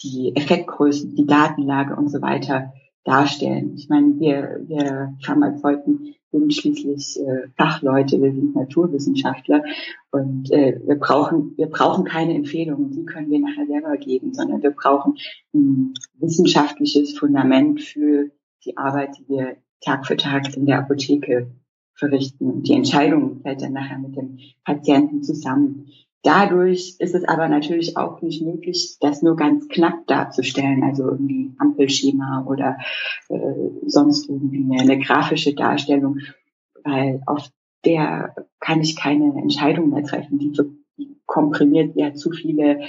die 0.01 0.35
Effektgrößen, 0.35 1.15
die 1.15 1.27
Datenlage 1.27 1.95
und 1.95 2.09
so 2.09 2.23
weiter 2.23 2.73
darstellen. 3.03 3.73
Ich 3.75 3.89
meine, 3.89 4.19
wir, 4.19 4.61
wir 4.67 5.13
Pharmazeuten 5.23 6.15
sind 6.31 6.53
schließlich 6.53 7.19
äh, 7.19 7.47
Fachleute, 7.57 8.21
wir 8.21 8.31
sind 8.31 8.55
Naturwissenschaftler 8.55 9.63
und 10.11 10.49
äh, 10.51 10.79
wir 10.85 10.95
brauchen 10.95 11.53
wir 11.57 11.67
brauchen 11.67 12.05
keine 12.05 12.35
Empfehlungen, 12.35 12.91
die 12.91 13.05
können 13.05 13.29
wir 13.29 13.39
nachher 13.39 13.67
selber 13.67 13.97
geben, 13.97 14.33
sondern 14.33 14.63
wir 14.63 14.71
brauchen 14.71 15.17
ein 15.53 15.93
wissenschaftliches 16.19 17.17
Fundament 17.17 17.81
für 17.81 18.31
die 18.65 18.77
Arbeit, 18.77 19.17
die 19.17 19.27
wir 19.27 19.57
Tag 19.81 20.05
für 20.05 20.15
Tag 20.15 20.55
in 20.55 20.65
der 20.65 20.79
Apotheke 20.79 21.51
verrichten. 21.95 22.49
Und 22.49 22.67
die 22.67 22.73
Entscheidung 22.73 23.41
fällt 23.41 23.61
dann 23.61 23.73
nachher 23.73 23.99
mit 23.99 24.15
dem 24.15 24.37
Patienten 24.63 25.23
zusammen. 25.23 25.87
Dadurch 26.23 26.97
ist 26.99 27.15
es 27.15 27.23
aber 27.23 27.47
natürlich 27.49 27.97
auch 27.97 28.21
nicht 28.21 28.43
möglich, 28.43 28.97
das 28.99 29.23
nur 29.23 29.35
ganz 29.35 29.67
knapp 29.69 30.05
darzustellen, 30.05 30.83
also 30.83 31.03
irgendwie 31.03 31.51
Ampelschema 31.57 32.45
oder 32.47 32.77
äh, 33.29 33.39
sonst 33.87 34.29
irgendwie 34.29 34.79
eine, 34.79 34.99
grafische 34.99 35.55
Darstellung, 35.55 36.19
weil 36.83 37.21
auf 37.25 37.49
der 37.85 38.35
kann 38.59 38.81
ich 38.81 38.95
keine 38.95 39.33
Entscheidung 39.41 39.89
mehr 39.89 40.03
treffen. 40.03 40.37
Die, 40.37 40.51
die 40.97 41.17
komprimiert 41.25 41.95
ja 41.95 42.13
zu 42.13 42.29
viele 42.29 42.81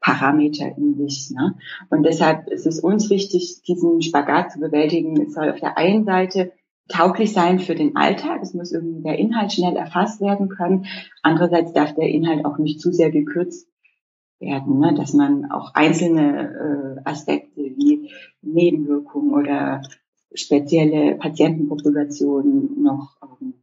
Parameter 0.00 0.76
in 0.76 0.96
sich. 0.96 1.30
Ne? 1.30 1.54
Und 1.90 2.02
deshalb 2.02 2.48
ist 2.48 2.66
es 2.66 2.80
uns 2.80 3.08
wichtig, 3.10 3.62
diesen 3.68 4.02
Spagat 4.02 4.50
zu 4.50 4.58
bewältigen. 4.58 5.20
Es 5.20 5.34
soll 5.34 5.50
auf 5.50 5.60
der 5.60 5.78
einen 5.78 6.04
Seite 6.04 6.52
tauglich 6.90 7.32
sein 7.32 7.58
für 7.58 7.74
den 7.74 7.96
Alltag. 7.96 8.40
Es 8.42 8.54
muss 8.54 8.72
irgendwie 8.72 9.02
der 9.02 9.18
Inhalt 9.18 9.52
schnell 9.52 9.76
erfasst 9.76 10.20
werden 10.20 10.48
können. 10.48 10.86
Andererseits 11.22 11.72
darf 11.72 11.94
der 11.94 12.08
Inhalt 12.08 12.44
auch 12.44 12.58
nicht 12.58 12.80
zu 12.80 12.92
sehr 12.92 13.10
gekürzt 13.10 13.68
werden, 14.40 14.78
ne? 14.78 14.94
dass 14.94 15.12
man 15.12 15.50
auch 15.50 15.74
einzelne 15.74 16.98
äh, 17.04 17.08
Aspekte 17.08 17.60
wie 17.60 18.10
Nebenwirkungen 18.42 19.32
oder 19.32 19.82
spezielle 20.34 21.16
Patientenpopulationen 21.16 22.82
noch 22.82 23.16
ähm, 23.22 23.54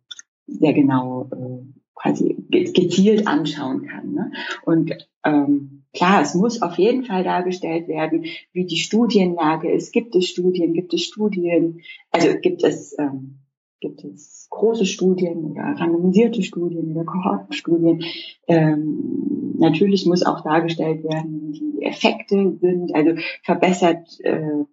sehr 0.47 0.73
genau 0.73 1.29
äh, 1.31 1.63
quasi 2.01 2.35
gezielt 2.49 3.27
anschauen 3.27 3.87
kann. 3.87 4.13
Ne? 4.13 4.31
Und 4.63 5.07
ähm, 5.23 5.83
klar, 5.93 6.21
es 6.21 6.35
muss 6.35 6.61
auf 6.61 6.77
jeden 6.77 7.03
Fall 7.03 7.23
dargestellt 7.23 7.87
werden, 7.87 8.25
wie 8.53 8.65
die 8.65 8.77
Studienlage 8.77 9.71
ist. 9.71 9.91
Gibt 9.91 10.15
es 10.15 10.27
Studien? 10.29 10.73
Gibt 10.73 10.93
es 10.93 11.03
Studien? 11.03 11.81
Also 12.11 12.29
gibt 12.39 12.63
es 12.63 12.97
ähm, 12.97 13.39
gibt 13.79 14.03
es 14.03 14.47
große 14.49 14.85
Studien 14.85 15.45
oder 15.45 15.61
randomisierte 15.77 16.41
Studien 16.43 16.91
oder 16.91 17.05
Kohortenstudien. 17.05 18.03
Ähm, 18.47 19.55
natürlich 19.59 20.05
muss 20.05 20.25
auch 20.25 20.41
dargestellt 20.41 21.03
werden, 21.03 21.41
wie 21.41 21.59
die 21.59 21.83
Effekte 21.83 22.57
sind. 22.59 22.95
Also 22.95 23.21
verbessert, 23.43 24.19
äh, 24.21 24.63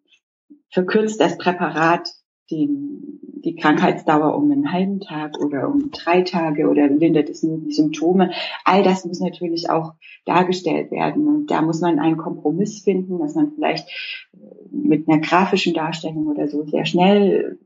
verkürzt 0.71 1.21
das 1.21 1.37
Präparat 1.39 2.09
den, 2.51 3.21
die 3.45 3.57
Krankheitsdauer 3.57 4.35
um 4.37 4.51
einen 4.51 4.73
halben 4.73 5.01
Tag 5.01 5.39
oder 5.39 5.69
um 5.69 5.91
drei 5.91 6.23
Tage 6.23 6.69
oder 6.69 6.89
lindert 6.89 7.29
es 7.29 7.43
nur 7.43 7.59
die 7.59 7.73
Symptome. 7.73 8.31
All 8.65 8.83
das 8.83 9.05
muss 9.05 9.21
natürlich 9.21 9.71
auch 9.71 9.95
dargestellt 10.25 10.91
werden. 10.91 11.29
Und 11.29 11.51
da 11.51 11.63
muss 11.63 11.81
man 11.81 11.99
einen 11.99 12.17
Kompromiss 12.17 12.81
finden, 12.81 13.19
dass 13.19 13.35
man 13.35 13.53
vielleicht 13.53 13.89
äh, 14.33 14.37
mit 14.71 15.09
einer 15.09 15.21
grafischen 15.21 15.75
Darstellung 15.75 16.27
oder 16.27 16.49
so 16.49 16.65
sehr 16.65 16.87
schnell 16.87 17.59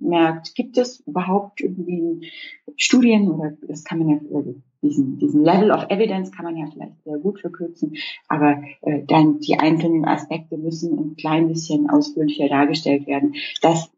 merkt, 0.00 0.54
gibt 0.54 0.76
es 0.78 1.00
überhaupt 1.00 1.60
irgendwie 1.60 2.30
Studien 2.76 3.30
oder 3.30 3.52
das 3.66 3.84
kann 3.84 3.98
man 3.98 4.08
ja, 4.08 4.18
also 4.34 4.54
diesen, 4.82 5.18
diesen 5.18 5.42
Level 5.42 5.70
of 5.70 5.86
Evidence 5.90 6.32
kann 6.32 6.44
man 6.44 6.56
ja 6.56 6.66
vielleicht 6.72 7.02
sehr 7.04 7.18
gut 7.18 7.40
verkürzen, 7.40 7.96
aber 8.28 8.62
äh, 8.82 9.02
dann 9.06 9.40
die 9.40 9.58
einzelnen 9.58 10.04
Aspekte 10.04 10.56
müssen 10.56 10.98
ein 10.98 11.16
klein 11.16 11.48
bisschen 11.48 11.88
ausführlicher 11.90 12.48
dargestellt 12.48 13.06
werden, 13.06 13.34
dass 13.62 13.90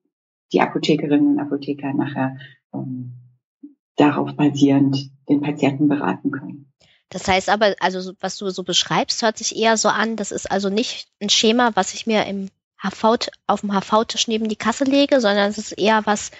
die 0.52 0.60
Apothekerinnen 0.60 1.34
und 1.34 1.40
Apotheker 1.40 1.92
nachher 1.92 2.36
ähm, 2.74 3.14
darauf 3.96 4.34
basierend 4.36 5.10
den 5.28 5.40
Patienten 5.40 5.88
beraten 5.88 6.30
können. 6.30 6.72
Das 7.08 7.28
heißt 7.28 7.50
aber, 7.50 7.74
also 7.80 8.12
was 8.20 8.38
du 8.38 8.48
so 8.48 8.62
beschreibst, 8.62 9.22
hört 9.22 9.36
sich 9.36 9.56
eher 9.56 9.76
so 9.76 9.88
an, 9.88 10.16
das 10.16 10.32
ist 10.32 10.50
also 10.50 10.70
nicht 10.70 11.08
ein 11.20 11.28
Schema, 11.28 11.72
was 11.74 11.92
ich 11.92 12.06
mir 12.06 12.26
im 12.26 12.48
HV, 12.82 13.28
auf 13.46 13.60
dem 13.60 13.72
HV-Tisch 13.72 14.28
neben 14.28 14.48
die 14.48 14.56
Kasse 14.56 14.84
lege, 14.84 15.20
sondern 15.20 15.50
es 15.50 15.58
ist 15.58 15.72
eher 15.72 16.04
was, 16.06 16.30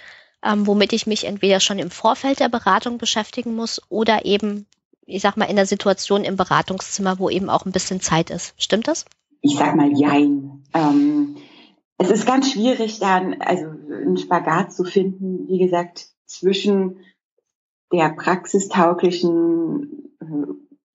ähm, 0.43 0.67
womit 0.67 0.93
ich 0.93 1.07
mich 1.07 1.25
entweder 1.25 1.61
schon 1.61 1.79
im 1.79 1.91
Vorfeld 1.91 2.41
der 2.41 2.49
Beratung 2.49 2.99
beschäftigen 2.99 3.55
muss 3.55 3.83
oder 3.91 4.25
eben, 4.25 4.67
ich 5.05 5.23
sag 5.23 5.37
mal, 5.37 5.45
in 5.45 5.57
der 5.57 5.67
Situation 5.67 6.25
im 6.25 6.37
Beratungszimmer, 6.37 7.19
wo 7.19 7.29
eben 7.29 7.51
auch 7.51 7.67
ein 7.67 7.73
bisschen 7.73 8.01
Zeit 8.01 8.31
ist. 8.31 8.55
Stimmt 8.57 8.89
das? 8.89 9.05
Ich 9.43 9.57
sag 9.57 9.77
mal 9.77 9.93
jein. 9.95 10.65
Ähm, 10.73 11.37
es 12.03 12.11
ist 12.11 12.27
ganz 12.27 12.51
schwierig, 12.51 12.99
dann 12.99 13.41
also 13.41 13.67
einen 13.67 14.17
Spagat 14.17 14.73
zu 14.73 14.83
finden, 14.83 15.47
wie 15.47 15.59
gesagt, 15.59 16.09
zwischen 16.27 16.97
der 17.93 18.11
praxistauglichen 18.11 20.17
äh, 20.21 20.25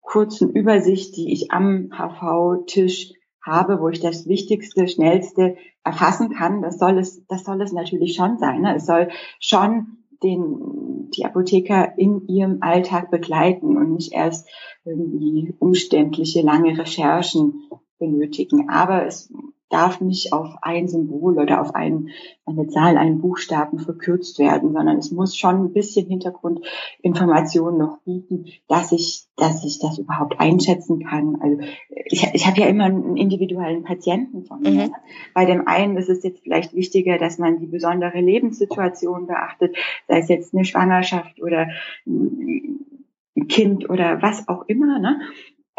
kurzen 0.01 0.51
Übersicht, 0.51 1.15
die 1.15 1.31
ich 1.31 1.51
am 1.51 1.91
HV-Tisch 1.91 3.13
habe, 3.41 3.79
wo 3.79 3.87
ich 3.87 4.01
das 4.01 4.27
Wichtigste, 4.27 4.89
Schnellste 4.89 5.55
erfassen 5.83 6.31
kann, 6.31 6.61
das 6.61 6.77
soll 6.77 6.97
es, 6.97 7.25
das 7.27 7.45
soll 7.45 7.61
es 7.61 7.71
natürlich 7.71 8.15
schon 8.15 8.37
sein. 8.37 8.61
Ne? 8.61 8.75
Es 8.75 8.85
soll 8.85 9.07
schon 9.39 9.99
den, 10.21 11.09
die 11.15 11.23
Apotheker 11.23 11.97
in 11.97 12.27
ihrem 12.27 12.57
Alltag 12.59 13.11
begleiten 13.11 13.77
und 13.77 13.93
nicht 13.93 14.11
erst 14.11 14.49
irgendwie 14.83 15.53
umständliche, 15.59 16.41
lange 16.41 16.77
Recherchen 16.77 17.69
benötigen. 17.97 18.69
Aber 18.69 19.05
es 19.05 19.31
darf 19.69 19.99
nicht 20.01 20.33
auf 20.33 20.55
ein 20.61 20.87
Symbol 20.87 21.37
oder 21.39 21.61
auf 21.61 21.75
ein, 21.75 22.09
eine 22.45 22.67
Zahl, 22.67 22.97
einen 22.97 23.19
Buchstaben 23.19 23.79
verkürzt 23.79 24.39
werden, 24.39 24.71
sondern 24.71 24.97
es 24.97 25.11
muss 25.11 25.35
schon 25.35 25.65
ein 25.65 25.73
bisschen 25.73 26.07
Hintergrundinformationen 26.07 27.77
noch 27.77 27.99
bieten, 27.99 28.45
dass 28.67 28.91
ich, 28.91 29.25
dass 29.35 29.65
ich 29.65 29.79
das 29.79 29.97
überhaupt 29.97 30.39
einschätzen 30.39 31.05
kann. 31.05 31.37
Also 31.41 31.59
ich, 31.89 32.25
ich 32.33 32.47
habe 32.47 32.61
ja 32.61 32.67
immer 32.67 32.85
einen 32.85 33.17
individuellen 33.17 33.83
Patienten 33.83 34.45
von 34.45 34.61
mir. 34.61 34.87
Mhm. 34.87 34.95
Bei 35.33 35.45
dem 35.45 35.67
einen 35.67 35.97
ist 35.97 36.09
es 36.09 36.23
jetzt 36.23 36.41
vielleicht 36.41 36.73
wichtiger, 36.73 37.17
dass 37.17 37.37
man 37.37 37.59
die 37.59 37.67
besondere 37.67 38.19
Lebenssituation 38.19 39.27
beachtet, 39.27 39.75
sei 40.07 40.19
es 40.19 40.29
jetzt 40.29 40.53
eine 40.53 40.65
Schwangerschaft 40.65 41.41
oder 41.41 41.67
ein 42.05 43.47
Kind 43.49 43.89
oder 43.89 44.21
was 44.21 44.47
auch 44.47 44.63
immer. 44.67 44.99
Ne? 44.99 45.19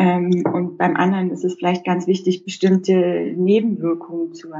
Ähm, 0.01 0.45
und 0.53 0.79
beim 0.79 0.97
anderen 0.97 1.33
ist 1.33 1.45
es 1.45 1.55
vielleicht 1.55 1.85
ganz 1.85 2.07
wichtig, 2.07 2.45
bestimmte 2.45 3.33
Nebenwirkungen 3.37 4.33
zu 4.33 4.51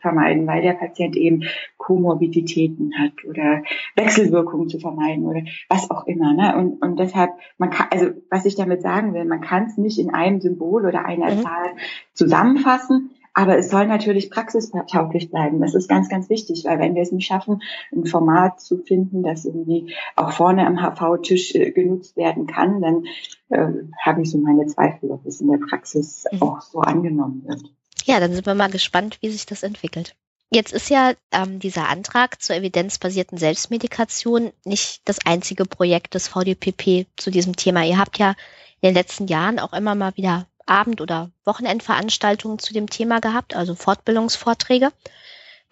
vermeiden, 0.00 0.46
weil 0.48 0.62
der 0.62 0.72
Patient 0.72 1.14
eben 1.14 1.44
Komorbiditäten 1.76 2.92
hat 2.98 3.24
oder 3.24 3.62
Wechselwirkungen 3.94 4.68
zu 4.68 4.80
vermeiden 4.80 5.26
oder 5.26 5.42
was 5.68 5.88
auch 5.92 6.06
immer. 6.08 6.34
Ne? 6.34 6.56
Und, 6.56 6.82
und 6.82 6.98
deshalb, 6.98 7.30
man 7.56 7.70
kann, 7.70 7.86
also 7.92 8.10
was 8.30 8.44
ich 8.46 8.56
damit 8.56 8.82
sagen 8.82 9.14
will, 9.14 9.24
man 9.24 9.40
kann 9.40 9.66
es 9.66 9.78
nicht 9.78 10.00
in 10.00 10.10
einem 10.10 10.40
Symbol 10.40 10.84
oder 10.84 11.04
einer 11.04 11.36
mhm. 11.36 11.42
Zahl 11.42 11.70
zusammenfassen, 12.12 13.10
aber 13.40 13.56
es 13.56 13.70
soll 13.70 13.86
natürlich 13.86 14.30
praxistauglich 14.30 15.30
bleiben. 15.30 15.62
Das 15.62 15.74
ist 15.74 15.88
ganz, 15.88 16.10
ganz 16.10 16.28
wichtig, 16.28 16.64
weil 16.66 16.78
wenn 16.78 16.94
wir 16.94 17.00
es 17.00 17.10
nicht 17.10 17.26
schaffen, 17.26 17.62
ein 17.90 18.04
Format 18.04 18.60
zu 18.60 18.76
finden, 18.76 19.22
das 19.22 19.46
irgendwie 19.46 19.94
auch 20.14 20.32
vorne 20.32 20.66
am 20.66 20.76
HV-Tisch 20.76 21.54
äh, 21.54 21.70
genutzt 21.70 22.18
werden 22.18 22.46
kann, 22.46 22.82
dann 22.82 23.04
äh, 23.48 23.72
habe 23.98 24.20
ich 24.20 24.30
so 24.30 24.36
meine 24.36 24.66
Zweifel, 24.66 25.10
ob 25.10 25.24
es 25.24 25.40
in 25.40 25.50
der 25.50 25.56
Praxis 25.56 26.26
mhm. 26.30 26.42
auch 26.42 26.60
so 26.60 26.80
angenommen 26.80 27.42
wird. 27.46 27.62
Ja, 28.04 28.20
dann 28.20 28.34
sind 28.34 28.44
wir 28.44 28.54
mal 28.54 28.70
gespannt, 28.70 29.16
wie 29.22 29.30
sich 29.30 29.46
das 29.46 29.62
entwickelt. 29.62 30.14
Jetzt 30.50 30.74
ist 30.74 30.90
ja 30.90 31.14
ähm, 31.32 31.60
dieser 31.60 31.88
Antrag 31.88 32.42
zur 32.42 32.56
evidenzbasierten 32.56 33.38
Selbstmedikation 33.38 34.52
nicht 34.66 35.00
das 35.06 35.24
einzige 35.24 35.64
Projekt 35.64 36.14
des 36.14 36.28
VDPP 36.28 37.06
zu 37.16 37.30
diesem 37.30 37.56
Thema. 37.56 37.86
Ihr 37.86 37.96
habt 37.96 38.18
ja 38.18 38.34
in 38.82 38.88
den 38.88 38.94
letzten 38.94 39.28
Jahren 39.28 39.58
auch 39.58 39.72
immer 39.72 39.94
mal 39.94 40.14
wieder 40.16 40.46
Abend- 40.70 41.00
oder 41.00 41.30
Wochenendveranstaltungen 41.44 42.58
zu 42.58 42.72
dem 42.72 42.88
Thema 42.88 43.20
gehabt, 43.20 43.54
also 43.56 43.74
Fortbildungsvorträge. 43.74 44.90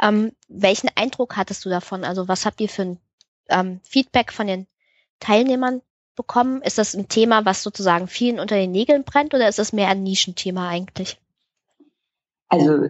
Ähm, 0.01 0.33
welchen 0.49 0.91
Eindruck 0.97 1.37
hattest 1.37 1.65
du 1.65 1.69
davon? 1.69 2.05
Also 2.05 2.29
was 2.29 2.45
habt 2.45 2.61
ihr 2.61 2.69
für 2.69 2.83
ein 2.83 3.01
ähm, 3.49 3.81
Feedback 3.85 4.33
von 4.33 4.47
den 4.47 4.67
Teilnehmern 5.21 5.83
bekommen? 6.17 6.63
Ist 6.63 6.79
das 6.79 6.95
ein 6.95 7.09
Thema, 7.09 7.45
was 7.45 7.63
sozusagen 7.63 8.09
vielen 8.09 8.41
unter 8.41 8.57
den 8.57 8.73
Nägeln 8.73 9.05
brennt 9.05 9.35
oder 9.35 9.49
ist 9.49 9.59
es 9.59 9.73
mehr 9.73 9.89
ein 9.89 10.03
Nischenthema 10.03 10.69
eigentlich? 10.69 11.19
Also 12.49 12.89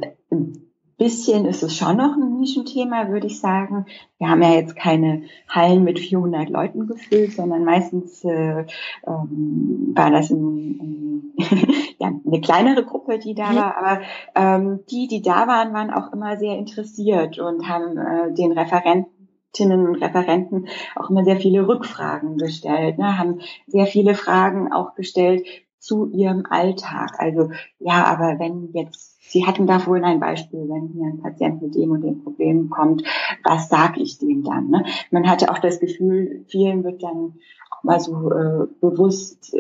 bisschen 0.99 1.47
ist 1.47 1.63
es 1.63 1.77
schon 1.77 1.97
noch 1.97 2.17
ein 2.17 2.41
Nischenthema, 2.41 3.09
würde 3.09 3.29
ich 3.29 3.41
sagen. 3.41 3.87
Wir 4.19 4.29
haben 4.29 4.43
ja 4.43 4.51
jetzt 4.51 4.77
keine 4.77 5.23
Hallen 5.49 5.85
mit 5.85 5.99
400 6.01 6.51
Leuten 6.51 6.89
gefüllt, 6.89 7.33
sondern 7.33 7.65
meistens 7.65 8.25
äh, 8.25 8.67
ähm, 9.07 9.93
war 9.95 10.11
das 10.11 10.31
ein, 10.31 10.81
ein, 10.81 11.33
ja, 11.99 12.09
eine 12.27 12.41
kleinere 12.41 12.85
Gruppe, 12.85 13.19
die 13.21 13.35
da 13.35 13.53
mhm. 13.53 13.57
war. 13.57 13.77
Aber 13.77 14.01
ähm, 14.35 14.81
die, 14.91 15.07
die 15.07 15.23
da 15.23 15.47
waren, 15.47 15.73
waren 15.73 15.93
auch 15.93 16.13
immer 16.13 16.37
sehr 16.37 16.59
interessiert 16.59 17.39
und 17.39 17.69
haben 17.69 17.97
äh, 17.97 18.35
den 18.35 18.53
Referenten 18.53 19.13
und 19.61 19.97
Referenten 19.97 20.69
auch 20.95 21.11
immer 21.11 21.25
sehr 21.25 21.41
viele 21.41 21.67
Rückfragen 21.67 22.37
gestellt, 22.37 22.99
ne, 22.99 23.19
haben 23.19 23.41
sehr 23.67 23.87
viele 23.87 24.15
Fragen 24.15 24.73
auch 24.73 24.95
gestellt 24.95 25.47
zu 25.79 26.11
ihrem 26.11 26.45
Alltag. 26.49 27.19
Also 27.19 27.51
ja, 27.79 28.05
aber 28.05 28.39
wenn 28.39 28.71
jetzt 28.73 29.18
Sie 29.29 29.47
hatten 29.47 29.67
da 29.67 29.87
wohl 29.87 30.03
ein 30.05 30.21
Beispiel, 30.21 30.69
wenn 30.69 30.89
hier 30.89 31.07
ein 31.07 31.21
Patient 31.21 31.63
mit 31.63 31.75
dem 31.75 31.91
und 31.91 32.03
dem 32.03 32.23
Problem 32.23 32.71
kommt, 32.71 33.03
was 33.45 33.69
sage 33.69 34.01
ich 34.01 34.19
dem 34.19 34.43
dann? 34.43 34.71
Ne? 34.71 34.85
Man 35.11 35.29
hatte 35.29 35.51
auch 35.51 35.59
das 35.59 35.81
Gefühl, 35.81 36.45
vielen 36.49 36.83
wird 36.83 37.03
dann 37.03 37.35
auch 37.71 37.85
mal 37.85 38.01
so 38.01 38.31
äh, 38.33 38.67
bewusst, 38.81 39.55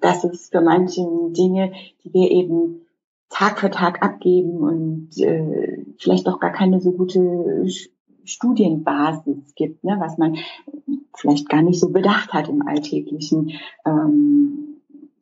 dass 0.00 0.24
es 0.24 0.50
für 0.50 0.60
manche 0.60 1.02
Dinge, 1.30 1.72
die 2.04 2.12
wir 2.12 2.30
eben 2.30 2.82
Tag 3.30 3.58
für 3.58 3.70
Tag 3.70 4.02
abgeben 4.02 4.58
und 4.58 5.18
äh, 5.18 5.84
vielleicht 5.98 6.28
auch 6.28 6.40
gar 6.40 6.52
keine 6.52 6.80
so 6.80 6.92
gute 6.92 7.66
Studienbasis 8.24 9.54
gibt, 9.54 9.84
ne, 9.84 9.96
was 9.98 10.18
man 10.18 10.36
vielleicht 11.16 11.48
gar 11.48 11.62
nicht 11.62 11.80
so 11.80 11.90
bedacht 11.90 12.32
hat 12.32 12.48
im 12.48 12.66
alltäglichen 12.66 13.52
ähm, 13.86 14.63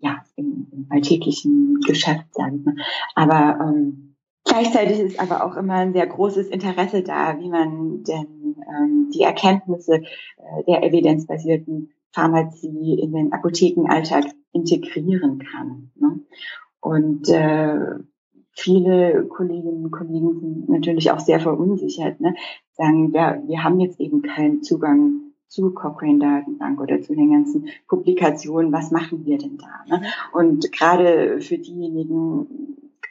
ja, 0.03 0.25
im, 0.37 0.67
im 0.73 0.87
alltäglichen 0.91 1.81
Geschäft, 1.87 2.35
sagen 2.35 2.65
wir. 2.65 2.75
Aber 3.15 3.59
ähm, 3.61 4.17
gleichzeitig 4.45 4.99
ist 4.99 5.21
aber 5.21 5.47
auch 5.47 5.57
immer 5.57 5.75
ein 5.75 5.93
sehr 5.93 6.07
großes 6.07 6.49
Interesse 6.49 7.03
da, 7.03 7.39
wie 7.39 7.49
man 7.49 8.03
denn 8.03 8.57
ähm, 8.69 9.11
die 9.15 9.23
Erkenntnisse 9.23 10.03
äh, 10.03 10.65
der 10.67 10.83
evidenzbasierten 10.83 11.93
Pharmazie 12.11 13.01
in 13.01 13.13
den 13.13 13.33
Apothekenalltag 13.33 14.25
integrieren 14.53 15.39
kann. 15.39 15.93
Ne? 15.95 16.21
Und 16.81 17.29
äh, 17.29 18.01
viele 18.51 19.27
Kolleginnen 19.29 19.85
und 19.85 19.91
Kollegen 19.93 20.41
sind 20.41 20.69
natürlich 20.69 21.13
auch 21.13 21.21
sehr 21.21 21.39
verunsichert, 21.39 22.21
ne? 22.21 22.35
sagen, 22.73 23.13
ja, 23.15 23.41
wir 23.47 23.63
haben 23.63 23.79
jetzt 23.79 24.01
eben 24.01 24.23
keinen 24.23 24.63
Zugang 24.63 25.32
zu 25.53 25.71
Cochrane-Datenbank 25.71 26.81
oder 26.81 27.03
zu 27.03 27.15
den 27.15 27.31
ganzen 27.31 27.69
Publikationen, 27.87 28.73
was 28.73 28.91
machen 28.91 29.27
wir 29.27 29.37
denn 29.37 29.59
da? 29.59 29.97
Ne? 29.97 30.03
Und 30.33 30.73
gerade 30.73 31.43
für 31.43 31.59
diejenigen 31.59 32.47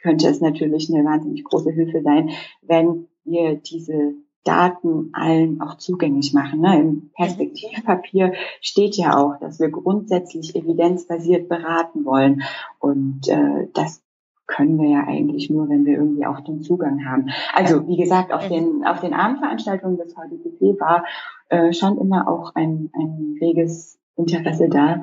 könnte 0.02 0.26
es 0.26 0.40
natürlich 0.40 0.92
eine 0.92 1.04
wahnsinnig 1.04 1.44
große 1.44 1.70
Hilfe 1.70 2.02
sein, 2.02 2.30
wenn 2.62 3.06
wir 3.24 3.54
diese 3.54 4.14
Daten 4.42 5.10
allen 5.12 5.60
auch 5.60 5.76
zugänglich 5.76 6.34
machen. 6.34 6.62
Ne? 6.62 6.80
Im 6.80 7.10
Perspektivpapier 7.14 8.32
steht 8.60 8.96
ja 8.96 9.16
auch, 9.16 9.38
dass 9.38 9.60
wir 9.60 9.68
grundsätzlich 9.68 10.56
evidenzbasiert 10.56 11.48
beraten 11.48 12.04
wollen. 12.04 12.42
Und 12.80 13.28
äh, 13.28 13.68
das 13.72 14.02
können 14.46 14.78
wir 14.78 14.90
ja 14.90 15.06
eigentlich 15.06 15.50
nur, 15.50 15.68
wenn 15.68 15.84
wir 15.84 15.94
irgendwie 15.94 16.26
auch 16.26 16.40
den 16.40 16.62
Zugang 16.62 17.04
haben. 17.04 17.30
Also 17.54 17.86
wie 17.86 17.96
gesagt, 17.96 18.32
auf 18.32 18.48
den, 18.48 18.84
auf 18.84 19.00
den 19.00 19.14
Abendveranstaltungen 19.14 19.96
des 19.96 20.14
VDPP 20.14 20.80
war 20.80 21.04
äh, 21.48 21.72
schon 21.72 21.98
immer 21.98 22.28
auch 22.28 22.54
ein, 22.54 22.90
ein 22.94 23.38
reges 23.40 23.98
Interesse 24.16 24.68
da. 24.68 25.02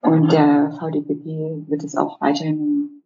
Und 0.00 0.32
der 0.32 0.70
VDPP 0.78 1.68
wird 1.68 1.82
es 1.82 1.96
auch 1.96 2.20
weiterhin 2.20 3.02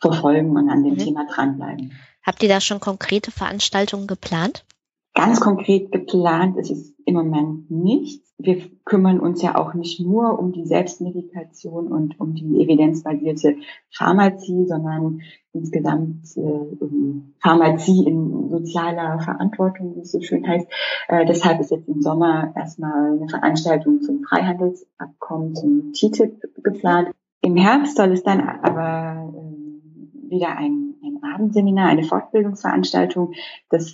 verfolgen 0.00 0.56
und 0.56 0.68
an 0.68 0.84
dem 0.84 0.94
mhm. 0.94 0.98
Thema 0.98 1.26
dranbleiben. 1.26 1.92
Habt 2.22 2.42
ihr 2.42 2.48
da 2.48 2.60
schon 2.60 2.78
konkrete 2.78 3.30
Veranstaltungen 3.30 4.06
geplant? 4.06 4.64
Ganz 5.14 5.40
konkret 5.40 5.92
geplant 5.92 6.56
ist 6.56 6.70
es 6.70 6.94
im 7.04 7.14
Moment 7.14 7.70
nicht. 7.70 8.24
Wir 8.38 8.56
kümmern 8.84 9.20
uns 9.20 9.42
ja 9.42 9.56
auch 9.56 9.74
nicht 9.74 10.00
nur 10.00 10.38
um 10.38 10.52
die 10.52 10.64
Selbstmedikation 10.64 11.88
und 11.88 12.18
um 12.18 12.34
die 12.34 12.62
evidenzbasierte 12.62 13.56
Pharmazie, 13.90 14.64
sondern 14.66 15.20
insgesamt 15.52 16.24
äh, 16.36 16.40
um 16.40 17.34
Pharmazie 17.40 18.06
in 18.06 18.48
sozialer 18.48 19.20
Verantwortung, 19.20 19.96
wie 19.96 20.00
es 20.00 20.12
so 20.12 20.22
schön 20.22 20.48
heißt. 20.48 20.66
Äh, 21.08 21.26
deshalb 21.26 21.60
ist 21.60 21.70
jetzt 21.70 21.88
im 21.88 22.00
Sommer 22.00 22.52
erstmal 22.56 23.12
eine 23.12 23.28
Veranstaltung 23.28 24.00
zum 24.00 24.22
Freihandelsabkommen, 24.22 25.54
zum 25.54 25.92
TTIP 25.92 26.64
geplant. 26.64 27.10
Im 27.42 27.56
Herbst 27.56 27.98
soll 27.98 28.12
es 28.12 28.22
dann 28.22 28.40
aber 28.40 29.30
äh, 29.34 30.30
wieder 30.30 30.56
ein 30.56 30.92
Abendseminar, 31.22 31.88
eine 31.88 32.04
Fortbildungsveranstaltung 32.04 33.32
des 33.70 33.90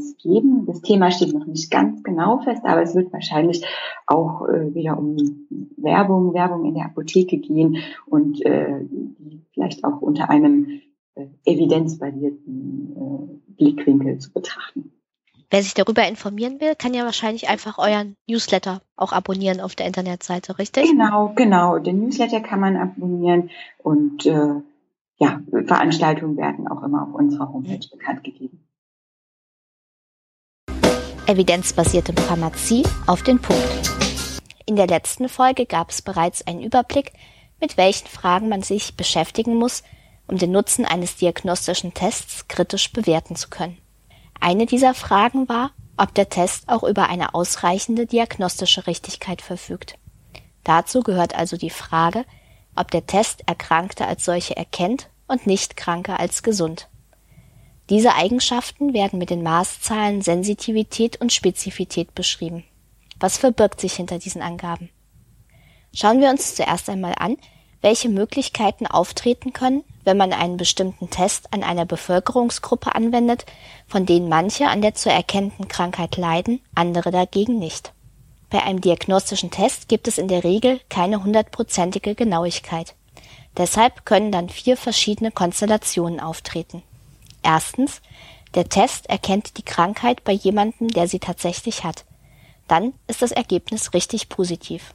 VDPTs 0.00 0.16
geben. 0.18 0.66
Das 0.66 0.80
Thema 0.82 1.10
steht 1.10 1.32
noch 1.32 1.46
nicht 1.46 1.70
ganz 1.70 2.02
genau 2.02 2.38
fest, 2.40 2.62
aber 2.64 2.82
es 2.82 2.94
wird 2.94 3.12
wahrscheinlich 3.12 3.64
auch 4.06 4.46
äh, 4.48 4.74
wieder 4.74 4.98
um 4.98 5.16
Werbung, 5.76 6.34
Werbung 6.34 6.64
in 6.64 6.74
der 6.74 6.86
Apotheke 6.86 7.38
gehen 7.38 7.78
und 8.06 8.44
äh, 8.44 8.80
die 8.82 9.42
vielleicht 9.52 9.84
auch 9.84 10.00
unter 10.00 10.30
einem 10.30 10.80
äh, 11.14 11.26
evidenzbasierten 11.44 12.96
äh, 12.96 13.52
Blickwinkel 13.52 14.18
zu 14.18 14.32
betrachten. 14.32 14.92
Wer 15.52 15.62
sich 15.62 15.74
darüber 15.74 16.06
informieren 16.06 16.60
will, 16.60 16.76
kann 16.76 16.94
ja 16.94 17.04
wahrscheinlich 17.04 17.48
einfach 17.48 17.78
euren 17.78 18.14
Newsletter 18.28 18.82
auch 18.94 19.12
abonnieren 19.12 19.60
auf 19.60 19.74
der 19.74 19.86
Internetseite, 19.86 20.58
richtig? 20.58 20.88
Genau, 20.88 21.32
genau. 21.34 21.80
Den 21.80 21.98
Newsletter 21.98 22.40
kann 22.40 22.60
man 22.60 22.76
abonnieren 22.76 23.50
und 23.82 24.26
äh, 24.26 24.60
ja, 25.16 25.40
Veranstaltungen 25.50 26.36
werden 26.36 26.68
auch 26.68 26.84
immer 26.84 27.02
auf 27.02 27.14
unserer 27.14 27.52
Homepage 27.52 27.86
bekannt 27.90 28.22
gegeben. 28.22 28.64
Evidenzbasierte 31.30 32.12
Pharmazie 32.12 32.82
auf 33.06 33.22
den 33.22 33.40
Punkt. 33.40 33.88
In 34.66 34.74
der 34.74 34.88
letzten 34.88 35.28
Folge 35.28 35.64
gab 35.64 35.90
es 35.90 36.02
bereits 36.02 36.44
einen 36.44 36.60
Überblick, 36.60 37.12
mit 37.60 37.76
welchen 37.76 38.08
Fragen 38.08 38.48
man 38.48 38.62
sich 38.62 38.96
beschäftigen 38.96 39.54
muss, 39.54 39.84
um 40.26 40.38
den 40.38 40.50
Nutzen 40.50 40.84
eines 40.84 41.14
diagnostischen 41.14 41.94
Tests 41.94 42.48
kritisch 42.48 42.92
bewerten 42.92 43.36
zu 43.36 43.48
können. 43.48 43.78
Eine 44.40 44.66
dieser 44.66 44.92
Fragen 44.92 45.48
war, 45.48 45.70
ob 45.96 46.12
der 46.14 46.30
Test 46.30 46.68
auch 46.68 46.82
über 46.82 47.08
eine 47.08 47.32
ausreichende 47.32 48.06
diagnostische 48.06 48.88
Richtigkeit 48.88 49.40
verfügt. 49.40 49.98
Dazu 50.64 51.00
gehört 51.00 51.36
also 51.36 51.56
die 51.56 51.70
Frage, 51.70 52.24
ob 52.74 52.90
der 52.90 53.06
Test 53.06 53.44
Erkrankte 53.46 54.04
als 54.04 54.24
solche 54.24 54.56
erkennt 54.56 55.10
und 55.28 55.46
Nichtkranke 55.46 56.18
als 56.18 56.42
gesund. 56.42 56.89
Diese 57.90 58.14
Eigenschaften 58.14 58.94
werden 58.94 59.18
mit 59.18 59.30
den 59.30 59.42
Maßzahlen 59.42 60.22
Sensitivität 60.22 61.20
und 61.20 61.32
Spezifität 61.32 62.14
beschrieben. 62.14 62.64
Was 63.18 63.36
verbirgt 63.36 63.80
sich 63.80 63.94
hinter 63.94 64.20
diesen 64.20 64.42
Angaben? 64.42 64.90
Schauen 65.92 66.20
wir 66.20 66.30
uns 66.30 66.54
zuerst 66.54 66.88
einmal 66.88 67.14
an, 67.18 67.36
welche 67.82 68.08
Möglichkeiten 68.08 68.86
auftreten 68.86 69.52
können, 69.52 69.82
wenn 70.04 70.16
man 70.16 70.32
einen 70.32 70.56
bestimmten 70.56 71.10
Test 71.10 71.52
an 71.52 71.64
einer 71.64 71.84
Bevölkerungsgruppe 71.84 72.94
anwendet, 72.94 73.44
von 73.88 74.06
denen 74.06 74.28
manche 74.28 74.68
an 74.68 74.82
der 74.82 74.94
zu 74.94 75.10
erkennenden 75.10 75.66
Krankheit 75.66 76.16
leiden, 76.16 76.60
andere 76.76 77.10
dagegen 77.10 77.58
nicht. 77.58 77.92
Bei 78.50 78.62
einem 78.62 78.80
diagnostischen 78.80 79.50
Test 79.50 79.88
gibt 79.88 80.06
es 80.06 80.18
in 80.18 80.28
der 80.28 80.44
Regel 80.44 80.80
keine 80.88 81.24
hundertprozentige 81.24 82.14
Genauigkeit. 82.14 82.94
Deshalb 83.56 84.04
können 84.04 84.30
dann 84.30 84.48
vier 84.48 84.76
verschiedene 84.76 85.32
Konstellationen 85.32 86.20
auftreten. 86.20 86.84
Erstens, 87.42 88.00
der 88.54 88.68
Test 88.68 89.08
erkennt 89.08 89.56
die 89.58 89.62
Krankheit 89.62 90.24
bei 90.24 90.32
jemandem, 90.32 90.88
der 90.88 91.08
sie 91.08 91.20
tatsächlich 91.20 91.84
hat. 91.84 92.04
Dann 92.68 92.94
ist 93.06 93.22
das 93.22 93.32
Ergebnis 93.32 93.94
richtig 93.94 94.28
positiv. 94.28 94.94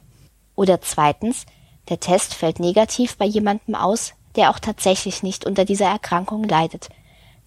Oder 0.54 0.80
zweitens, 0.80 1.46
der 1.88 2.00
Test 2.00 2.34
fällt 2.34 2.58
negativ 2.58 3.16
bei 3.16 3.26
jemandem 3.26 3.74
aus, 3.74 4.14
der 4.34 4.50
auch 4.50 4.58
tatsächlich 4.58 5.22
nicht 5.22 5.46
unter 5.46 5.64
dieser 5.64 5.86
Erkrankung 5.86 6.44
leidet. 6.44 6.88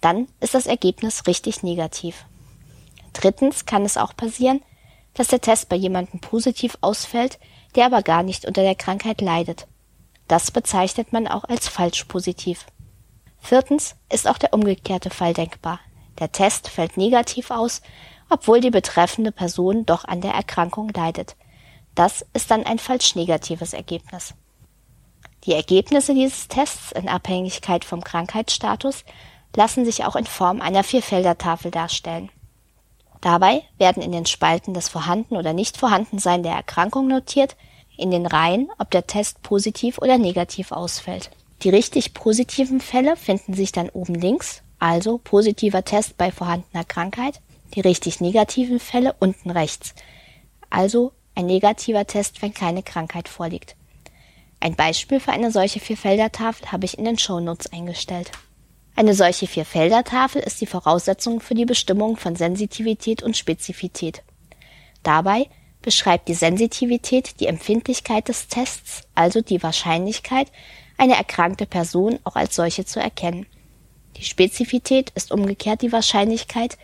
Dann 0.00 0.28
ist 0.40 0.54
das 0.54 0.66
Ergebnis 0.66 1.26
richtig 1.26 1.62
negativ. 1.62 2.24
Drittens 3.12 3.66
kann 3.66 3.84
es 3.84 3.96
auch 3.96 4.16
passieren, 4.16 4.62
dass 5.14 5.28
der 5.28 5.40
Test 5.40 5.68
bei 5.68 5.76
jemandem 5.76 6.20
positiv 6.20 6.78
ausfällt, 6.80 7.38
der 7.74 7.86
aber 7.86 8.02
gar 8.02 8.22
nicht 8.22 8.46
unter 8.46 8.62
der 8.62 8.74
Krankheit 8.74 9.20
leidet. 9.20 9.66
Das 10.28 10.50
bezeichnet 10.50 11.12
man 11.12 11.26
auch 11.26 11.44
als 11.44 11.68
falsch 11.68 12.04
positiv. 12.04 12.66
Viertens 13.40 13.96
ist 14.12 14.28
auch 14.28 14.38
der 14.38 14.52
umgekehrte 14.52 15.10
Fall 15.10 15.34
denkbar. 15.34 15.80
Der 16.18 16.30
Test 16.32 16.68
fällt 16.68 16.96
negativ 16.96 17.50
aus, 17.50 17.80
obwohl 18.28 18.60
die 18.60 18.70
betreffende 18.70 19.32
Person 19.32 19.86
doch 19.86 20.04
an 20.04 20.20
der 20.20 20.32
Erkrankung 20.32 20.90
leidet. 20.90 21.36
Das 21.94 22.24
ist 22.32 22.50
dann 22.50 22.64
ein 22.64 22.78
falsch 22.78 23.16
negatives 23.16 23.72
Ergebnis. 23.72 24.34
Die 25.44 25.54
Ergebnisse 25.54 26.14
dieses 26.14 26.48
Tests 26.48 26.92
in 26.92 27.08
Abhängigkeit 27.08 27.84
vom 27.84 28.04
Krankheitsstatus 28.04 29.04
lassen 29.56 29.84
sich 29.84 30.04
auch 30.04 30.14
in 30.14 30.26
Form 30.26 30.60
einer 30.60 30.84
Vierfeldertafel 30.84 31.70
darstellen. 31.70 32.30
Dabei 33.20 33.64
werden 33.78 34.02
in 34.02 34.12
den 34.12 34.26
Spalten 34.26 34.74
das 34.74 34.88
Vorhanden 34.88 35.36
oder 35.36 35.52
Nicht-Vorhandensein 35.52 36.42
der 36.42 36.52
Erkrankung 36.52 37.08
notiert, 37.08 37.56
in 37.96 38.10
den 38.10 38.26
Reihen, 38.26 38.70
ob 38.78 38.90
der 38.90 39.06
Test 39.06 39.42
positiv 39.42 39.98
oder 39.98 40.16
negativ 40.16 40.72
ausfällt. 40.72 41.30
Die 41.62 41.70
richtig 41.70 42.14
positiven 42.14 42.80
Fälle 42.80 43.16
finden 43.16 43.54
sich 43.54 43.72
dann 43.72 43.90
oben 43.90 44.14
links, 44.14 44.62
also 44.78 45.18
positiver 45.18 45.84
Test 45.84 46.16
bei 46.16 46.32
vorhandener 46.32 46.84
Krankheit, 46.84 47.40
die 47.74 47.80
richtig 47.80 48.20
negativen 48.20 48.80
Fälle 48.80 49.14
unten 49.18 49.50
rechts, 49.50 49.94
also 50.70 51.12
ein 51.34 51.46
negativer 51.46 52.06
Test, 52.06 52.42
wenn 52.42 52.54
keine 52.54 52.82
Krankheit 52.82 53.28
vorliegt. 53.28 53.76
Ein 54.58 54.74
Beispiel 54.74 55.20
für 55.20 55.32
eine 55.32 55.50
solche 55.50 55.80
Vierfeldertafel 55.80 56.72
habe 56.72 56.84
ich 56.84 56.98
in 56.98 57.04
den 57.04 57.18
Shownotes 57.18 57.72
eingestellt. 57.72 58.30
Eine 58.96 59.14
solche 59.14 59.46
Vierfeldertafel 59.46 60.42
ist 60.42 60.60
die 60.60 60.66
Voraussetzung 60.66 61.40
für 61.40 61.54
die 61.54 61.64
Bestimmung 61.64 62.16
von 62.16 62.36
Sensitivität 62.36 63.22
und 63.22 63.36
Spezifität. 63.36 64.22
Dabei 65.02 65.48
beschreibt 65.80 66.28
die 66.28 66.34
Sensitivität 66.34 67.40
die 67.40 67.46
Empfindlichkeit 67.46 68.28
des 68.28 68.48
Tests, 68.48 69.02
also 69.14 69.40
die 69.40 69.62
Wahrscheinlichkeit, 69.62 70.48
eine 71.00 71.16
erkrankte 71.16 71.64
Person 71.64 72.18
auch 72.24 72.36
als 72.36 72.54
solche 72.54 72.84
zu 72.84 73.00
erkennen. 73.00 73.46
Die 74.18 74.24
Spezifität 74.24 75.10
ist 75.14 75.32
umgekehrt 75.32 75.80
die 75.80 75.92
Wahrscheinlichkeit, 75.92 76.76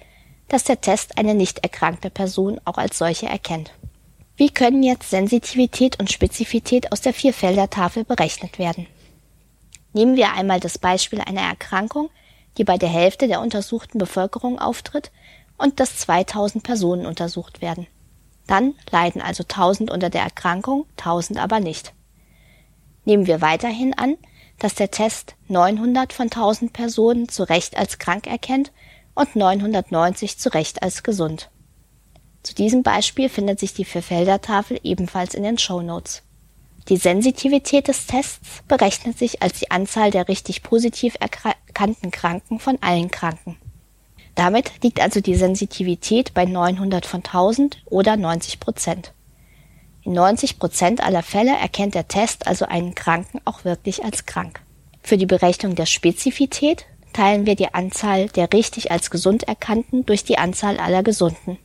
dass 0.48 0.64
der 0.64 0.80
Test 0.80 1.18
eine 1.18 1.34
nicht 1.34 1.58
erkrankte 1.58 2.08
Person 2.08 2.58
auch 2.64 2.78
als 2.78 2.96
solche 2.96 3.26
erkennt. 3.26 3.72
Wie 4.36 4.48
können 4.48 4.82
jetzt 4.82 5.10
Sensitivität 5.10 6.00
und 6.00 6.10
Spezifität 6.10 6.92
aus 6.92 7.02
der 7.02 7.12
Vierfelder-Tafel 7.12 8.04
berechnet 8.04 8.58
werden? 8.58 8.86
Nehmen 9.92 10.16
wir 10.16 10.32
einmal 10.32 10.60
das 10.60 10.78
Beispiel 10.78 11.20
einer 11.20 11.42
Erkrankung, 11.42 12.08
die 12.56 12.64
bei 12.64 12.78
der 12.78 12.88
Hälfte 12.88 13.28
der 13.28 13.42
untersuchten 13.42 13.98
Bevölkerung 13.98 14.58
auftritt 14.58 15.10
und 15.58 15.78
dass 15.78 15.98
2000 15.98 16.64
Personen 16.64 17.04
untersucht 17.04 17.60
werden. 17.60 17.86
Dann 18.46 18.74
leiden 18.90 19.20
also 19.20 19.42
1000 19.42 19.90
unter 19.90 20.08
der 20.08 20.22
Erkrankung, 20.22 20.86
1000 20.96 21.38
aber 21.38 21.60
nicht. 21.60 21.92
Nehmen 23.06 23.26
wir 23.26 23.40
weiterhin 23.40 23.94
an, 23.94 24.18
dass 24.58 24.74
der 24.74 24.90
Test 24.90 25.36
900 25.48 26.12
von 26.12 26.26
1000 26.26 26.72
Personen 26.72 27.28
zu 27.28 27.44
Recht 27.44 27.78
als 27.78 27.98
krank 27.98 28.26
erkennt 28.26 28.72
und 29.14 29.34
990 29.36 30.38
zu 30.38 30.52
Recht 30.52 30.82
als 30.82 31.02
gesund. 31.02 31.50
Zu 32.42 32.54
diesem 32.54 32.82
Beispiel 32.82 33.28
findet 33.28 33.60
sich 33.60 33.74
die 33.74 33.84
Vierfelder-Tafel 33.84 34.80
ebenfalls 34.82 35.34
in 35.34 35.44
den 35.44 35.56
Show 35.56 35.82
Notes. 35.82 36.22
Die 36.88 36.96
Sensitivität 36.96 37.88
des 37.88 38.06
Tests 38.06 38.62
berechnet 38.68 39.18
sich 39.18 39.42
als 39.42 39.58
die 39.58 39.70
Anzahl 39.70 40.10
der 40.10 40.28
richtig 40.28 40.62
positiv 40.62 41.16
erkannten 41.18 42.10
Kranken 42.10 42.60
von 42.60 42.78
allen 42.80 43.10
Kranken. 43.10 43.56
Damit 44.36 44.82
liegt 44.82 45.00
also 45.00 45.20
die 45.20 45.34
Sensitivität 45.34 46.34
bei 46.34 46.44
900 46.44 47.06
von 47.06 47.24
1000 47.24 47.82
oder 47.86 48.16
90 48.16 48.60
Prozent. 48.60 49.12
In 50.06 50.12
90 50.12 50.60
Prozent 50.60 51.02
aller 51.02 51.24
Fälle 51.24 51.50
erkennt 51.58 51.96
der 51.96 52.06
Test 52.06 52.46
also 52.46 52.64
einen 52.64 52.94
Kranken 52.94 53.40
auch 53.44 53.64
wirklich 53.64 54.04
als 54.04 54.24
krank. 54.24 54.60
Für 55.02 55.16
die 55.16 55.26
Berechnung 55.26 55.74
der 55.74 55.86
Spezifität 55.86 56.86
teilen 57.12 57.44
wir 57.44 57.56
die 57.56 57.74
Anzahl 57.74 58.28
der 58.28 58.52
richtig 58.52 58.92
als 58.92 59.10
gesund 59.10 59.48
erkannten 59.48 60.06
durch 60.06 60.22
die 60.22 60.38
Anzahl 60.38 60.78
aller 60.78 61.02
Gesunden. 61.02 61.58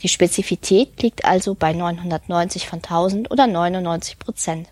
Die 0.00 0.08
Spezifität 0.08 1.02
liegt 1.02 1.24
also 1.24 1.56
bei 1.56 1.72
990 1.72 2.68
von 2.68 2.78
1000 2.78 3.32
oder 3.32 3.48
99 3.48 4.20
Prozent. 4.20 4.68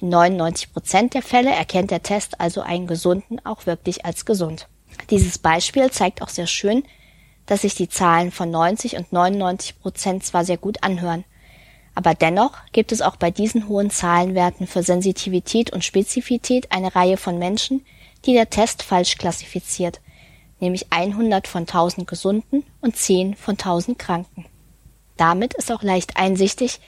In 0.00 0.08
99 0.08 0.72
Prozent 0.72 1.14
der 1.14 1.22
Fälle 1.22 1.50
erkennt 1.50 1.92
der 1.92 2.02
Test 2.02 2.40
also 2.40 2.60
einen 2.60 2.88
Gesunden 2.88 3.38
auch 3.46 3.66
wirklich 3.66 4.04
als 4.04 4.24
gesund. 4.24 4.66
Dieses 5.10 5.38
Beispiel 5.38 5.92
zeigt 5.92 6.22
auch 6.22 6.28
sehr 6.28 6.48
schön, 6.48 6.82
dass 7.46 7.62
sich 7.62 7.76
die 7.76 7.88
Zahlen 7.88 8.32
von 8.32 8.50
90 8.50 8.96
und 8.96 9.12
99 9.12 9.78
Prozent 9.78 10.24
zwar 10.24 10.44
sehr 10.44 10.56
gut 10.56 10.82
anhören, 10.82 11.24
aber 11.98 12.14
dennoch 12.14 12.52
gibt 12.70 12.92
es 12.92 13.02
auch 13.02 13.16
bei 13.16 13.32
diesen 13.32 13.66
hohen 13.66 13.90
Zahlenwerten 13.90 14.68
für 14.68 14.84
Sensitivität 14.84 15.72
und 15.72 15.84
Spezifität 15.84 16.70
eine 16.70 16.94
Reihe 16.94 17.16
von 17.16 17.40
Menschen, 17.40 17.84
die 18.24 18.34
der 18.34 18.50
Test 18.50 18.84
falsch 18.84 19.18
klassifiziert, 19.18 20.00
nämlich 20.60 20.92
100 20.92 21.48
von 21.48 21.62
1000 21.62 22.06
Gesunden 22.06 22.62
und 22.80 22.94
10 22.94 23.34
von 23.34 23.54
1000 23.54 23.98
Kranken. 23.98 24.46
Damit 25.16 25.54
ist 25.54 25.72
auch 25.72 25.82
leicht 25.82 26.16
einsichtig, 26.16 26.78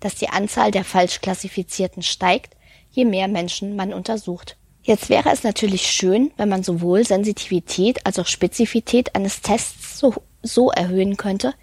dass 0.00 0.16
die 0.16 0.30
Anzahl 0.30 0.72
der 0.72 0.82
falsch 0.82 1.20
klassifizierten 1.20 2.02
steigt, 2.02 2.56
je 2.90 3.04
mehr 3.04 3.28
Menschen 3.28 3.76
man 3.76 3.94
untersucht. 3.94 4.56
Jetzt 4.82 5.10
wäre 5.10 5.30
es 5.30 5.44
natürlich 5.44 5.82
schön, 5.82 6.32
wenn 6.36 6.48
man 6.48 6.64
sowohl 6.64 7.06
Sensitivität 7.06 8.04
als 8.04 8.18
auch 8.18 8.26
Spezifität 8.26 9.14
eines 9.14 9.42
Tests 9.42 10.00
so, 10.00 10.14
so 10.42 10.72
erhöhen 10.72 11.16
könnte, 11.16 11.54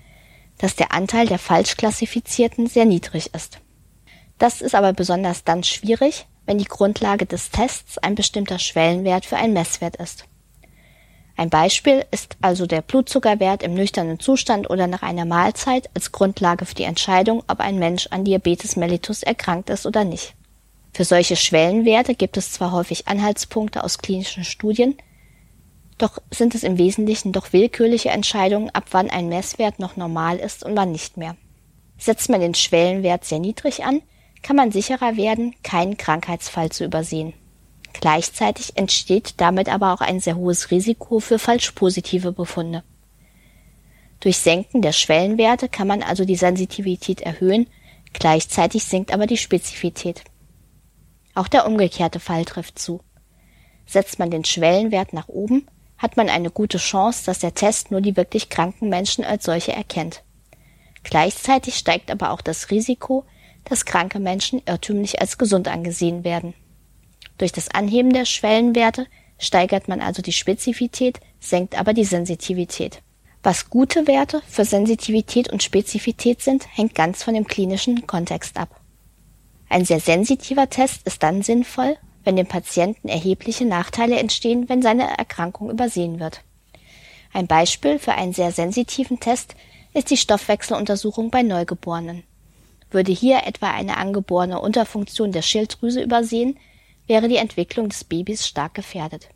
dass 0.63 0.77
der 0.77 0.93
Anteil 0.93 1.27
der 1.27 1.39
falsch 1.39 1.75
klassifizierten 1.75 2.67
sehr 2.67 2.85
niedrig 2.85 3.33
ist. 3.33 3.59
Das 4.37 4.61
ist 4.61 4.75
aber 4.75 4.93
besonders 4.93 5.43
dann 5.43 5.61
schwierig, 5.61 6.25
wenn 6.45 6.57
die 6.57 6.63
Grundlage 6.63 7.25
des 7.25 7.49
Tests 7.49 7.97
ein 7.97 8.15
bestimmter 8.15 8.59
Schwellenwert 8.59 9.25
für 9.25 9.35
einen 9.35 9.51
Messwert 9.51 9.97
ist. 9.97 10.23
Ein 11.35 11.49
Beispiel 11.49 12.05
ist 12.11 12.37
also 12.39 12.65
der 12.65 12.81
Blutzuckerwert 12.81 13.61
im 13.61 13.73
nüchternen 13.73 14.21
Zustand 14.21 14.69
oder 14.69 14.87
nach 14.87 15.01
einer 15.01 15.25
Mahlzeit 15.25 15.89
als 15.95 16.13
Grundlage 16.13 16.65
für 16.65 16.75
die 16.75 16.83
Entscheidung, 16.83 17.43
ob 17.49 17.59
ein 17.59 17.77
Mensch 17.77 18.07
an 18.11 18.23
Diabetes 18.23 18.77
mellitus 18.77 19.21
erkrankt 19.21 19.69
ist 19.69 19.85
oder 19.85 20.05
nicht. 20.05 20.33
Für 20.93 21.03
solche 21.03 21.35
Schwellenwerte 21.35 22.15
gibt 22.15 22.37
es 22.37 22.53
zwar 22.53 22.71
häufig 22.71 23.09
Anhaltspunkte 23.09 23.83
aus 23.83 23.97
klinischen 23.97 24.45
Studien, 24.45 24.95
doch 26.03 26.21
sind 26.31 26.53
es 26.53 26.63
im 26.63 26.77
Wesentlichen 26.77 27.31
doch 27.31 27.53
willkürliche 27.53 28.09
Entscheidungen, 28.09 28.69
ab 28.71 28.87
wann 28.91 29.09
ein 29.09 29.29
Messwert 29.29 29.79
noch 29.79 29.95
normal 29.95 30.37
ist 30.37 30.65
und 30.65 30.75
wann 30.75 30.91
nicht 30.91 31.15
mehr. 31.15 31.37
Setzt 31.97 32.29
man 32.29 32.41
den 32.41 32.55
Schwellenwert 32.55 33.23
sehr 33.23 33.39
niedrig 33.39 33.85
an, 33.85 34.01
kann 34.41 34.57
man 34.57 34.73
sicherer 34.73 35.15
werden, 35.15 35.55
keinen 35.63 35.95
Krankheitsfall 35.95 36.69
zu 36.73 36.83
übersehen. 36.83 37.33
Gleichzeitig 37.93 38.75
entsteht 38.75 39.35
damit 39.37 39.69
aber 39.69 39.93
auch 39.93 40.01
ein 40.01 40.19
sehr 40.19 40.35
hohes 40.35 40.71
Risiko 40.71 41.21
für 41.21 41.39
falsch 41.39 41.71
positive 41.71 42.33
Befunde. 42.33 42.83
Durch 44.19 44.37
Senken 44.37 44.81
der 44.81 44.91
Schwellenwerte 44.91 45.69
kann 45.69 45.87
man 45.87 46.03
also 46.03 46.25
die 46.25 46.35
Sensitivität 46.35 47.21
erhöhen, 47.21 47.67
gleichzeitig 48.11 48.83
sinkt 48.83 49.13
aber 49.13 49.25
die 49.25 49.37
Spezifität. 49.37 50.21
Auch 51.33 51.47
der 51.47 51.65
umgekehrte 51.65 52.19
Fall 52.19 52.43
trifft 52.43 52.77
zu. 52.77 52.99
Setzt 53.85 54.19
man 54.19 54.31
den 54.31 54.43
Schwellenwert 54.43 55.13
nach 55.13 55.29
oben, 55.29 55.65
hat 55.97 56.17
man 56.17 56.29
eine 56.29 56.49
gute 56.49 56.77
Chance, 56.77 57.25
dass 57.25 57.39
der 57.39 57.53
Test 57.53 57.91
nur 57.91 58.01
die 58.01 58.17
wirklich 58.17 58.49
kranken 58.49 58.89
Menschen 58.89 59.23
als 59.23 59.45
solche 59.45 59.71
erkennt. 59.71 60.23
Gleichzeitig 61.03 61.75
steigt 61.75 62.11
aber 62.11 62.31
auch 62.31 62.41
das 62.41 62.71
Risiko, 62.71 63.25
dass 63.65 63.85
kranke 63.85 64.19
Menschen 64.19 64.61
irrtümlich 64.65 65.21
als 65.21 65.37
gesund 65.37 65.67
angesehen 65.67 66.23
werden. 66.23 66.53
Durch 67.37 67.51
das 67.51 67.69
Anheben 67.69 68.13
der 68.13 68.25
Schwellenwerte 68.25 69.07
steigert 69.37 69.87
man 69.87 70.01
also 70.01 70.21
die 70.21 70.33
Spezifität, 70.33 71.19
senkt 71.39 71.77
aber 71.77 71.93
die 71.93 72.05
Sensitivität. 72.05 73.01
Was 73.41 73.69
gute 73.69 74.07
Werte 74.07 74.41
für 74.47 74.63
Sensitivität 74.63 75.51
und 75.51 75.63
Spezifität 75.63 76.41
sind, 76.41 76.65
hängt 76.75 76.95
ganz 76.95 77.23
von 77.23 77.33
dem 77.33 77.45
klinischen 77.45 78.07
Kontext 78.07 78.57
ab. 78.57 78.79
Ein 79.67 79.83
sehr 79.85 79.99
sensitiver 79.99 80.69
Test 80.69 81.05
ist 81.05 81.23
dann 81.23 81.41
sinnvoll, 81.41 81.97
wenn 82.23 82.35
dem 82.35 82.47
Patienten 82.47 83.09
erhebliche 83.09 83.65
Nachteile 83.65 84.17
entstehen, 84.17 84.69
wenn 84.69 84.81
seine 84.81 85.17
Erkrankung 85.17 85.69
übersehen 85.69 86.19
wird. 86.19 86.41
Ein 87.33 87.47
Beispiel 87.47 87.99
für 87.99 88.13
einen 88.13 88.33
sehr 88.33 88.51
sensitiven 88.51 89.19
Test 89.19 89.55
ist 89.93 90.09
die 90.09 90.17
Stoffwechseluntersuchung 90.17 91.29
bei 91.29 91.41
Neugeborenen. 91.43 92.23
Würde 92.91 93.11
hier 93.11 93.45
etwa 93.45 93.71
eine 93.71 93.97
angeborene 93.97 94.59
Unterfunktion 94.59 95.31
der 95.31 95.41
Schilddrüse 95.41 96.01
übersehen, 96.01 96.59
wäre 97.07 97.27
die 97.27 97.37
Entwicklung 97.37 97.89
des 97.89 98.03
Babys 98.03 98.47
stark 98.47 98.75
gefährdet. 98.75 99.29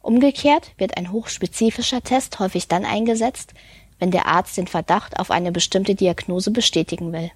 Umgekehrt 0.00 0.72
wird 0.78 0.96
ein 0.96 1.12
hochspezifischer 1.12 2.02
Test 2.02 2.38
häufig 2.38 2.68
dann 2.68 2.84
eingesetzt, 2.84 3.52
wenn 3.98 4.10
der 4.10 4.26
Arzt 4.26 4.56
den 4.56 4.68
Verdacht 4.68 5.18
auf 5.18 5.30
eine 5.30 5.52
bestimmte 5.52 5.94
Diagnose 5.94 6.50
bestätigen 6.50 7.12
will. 7.12 7.30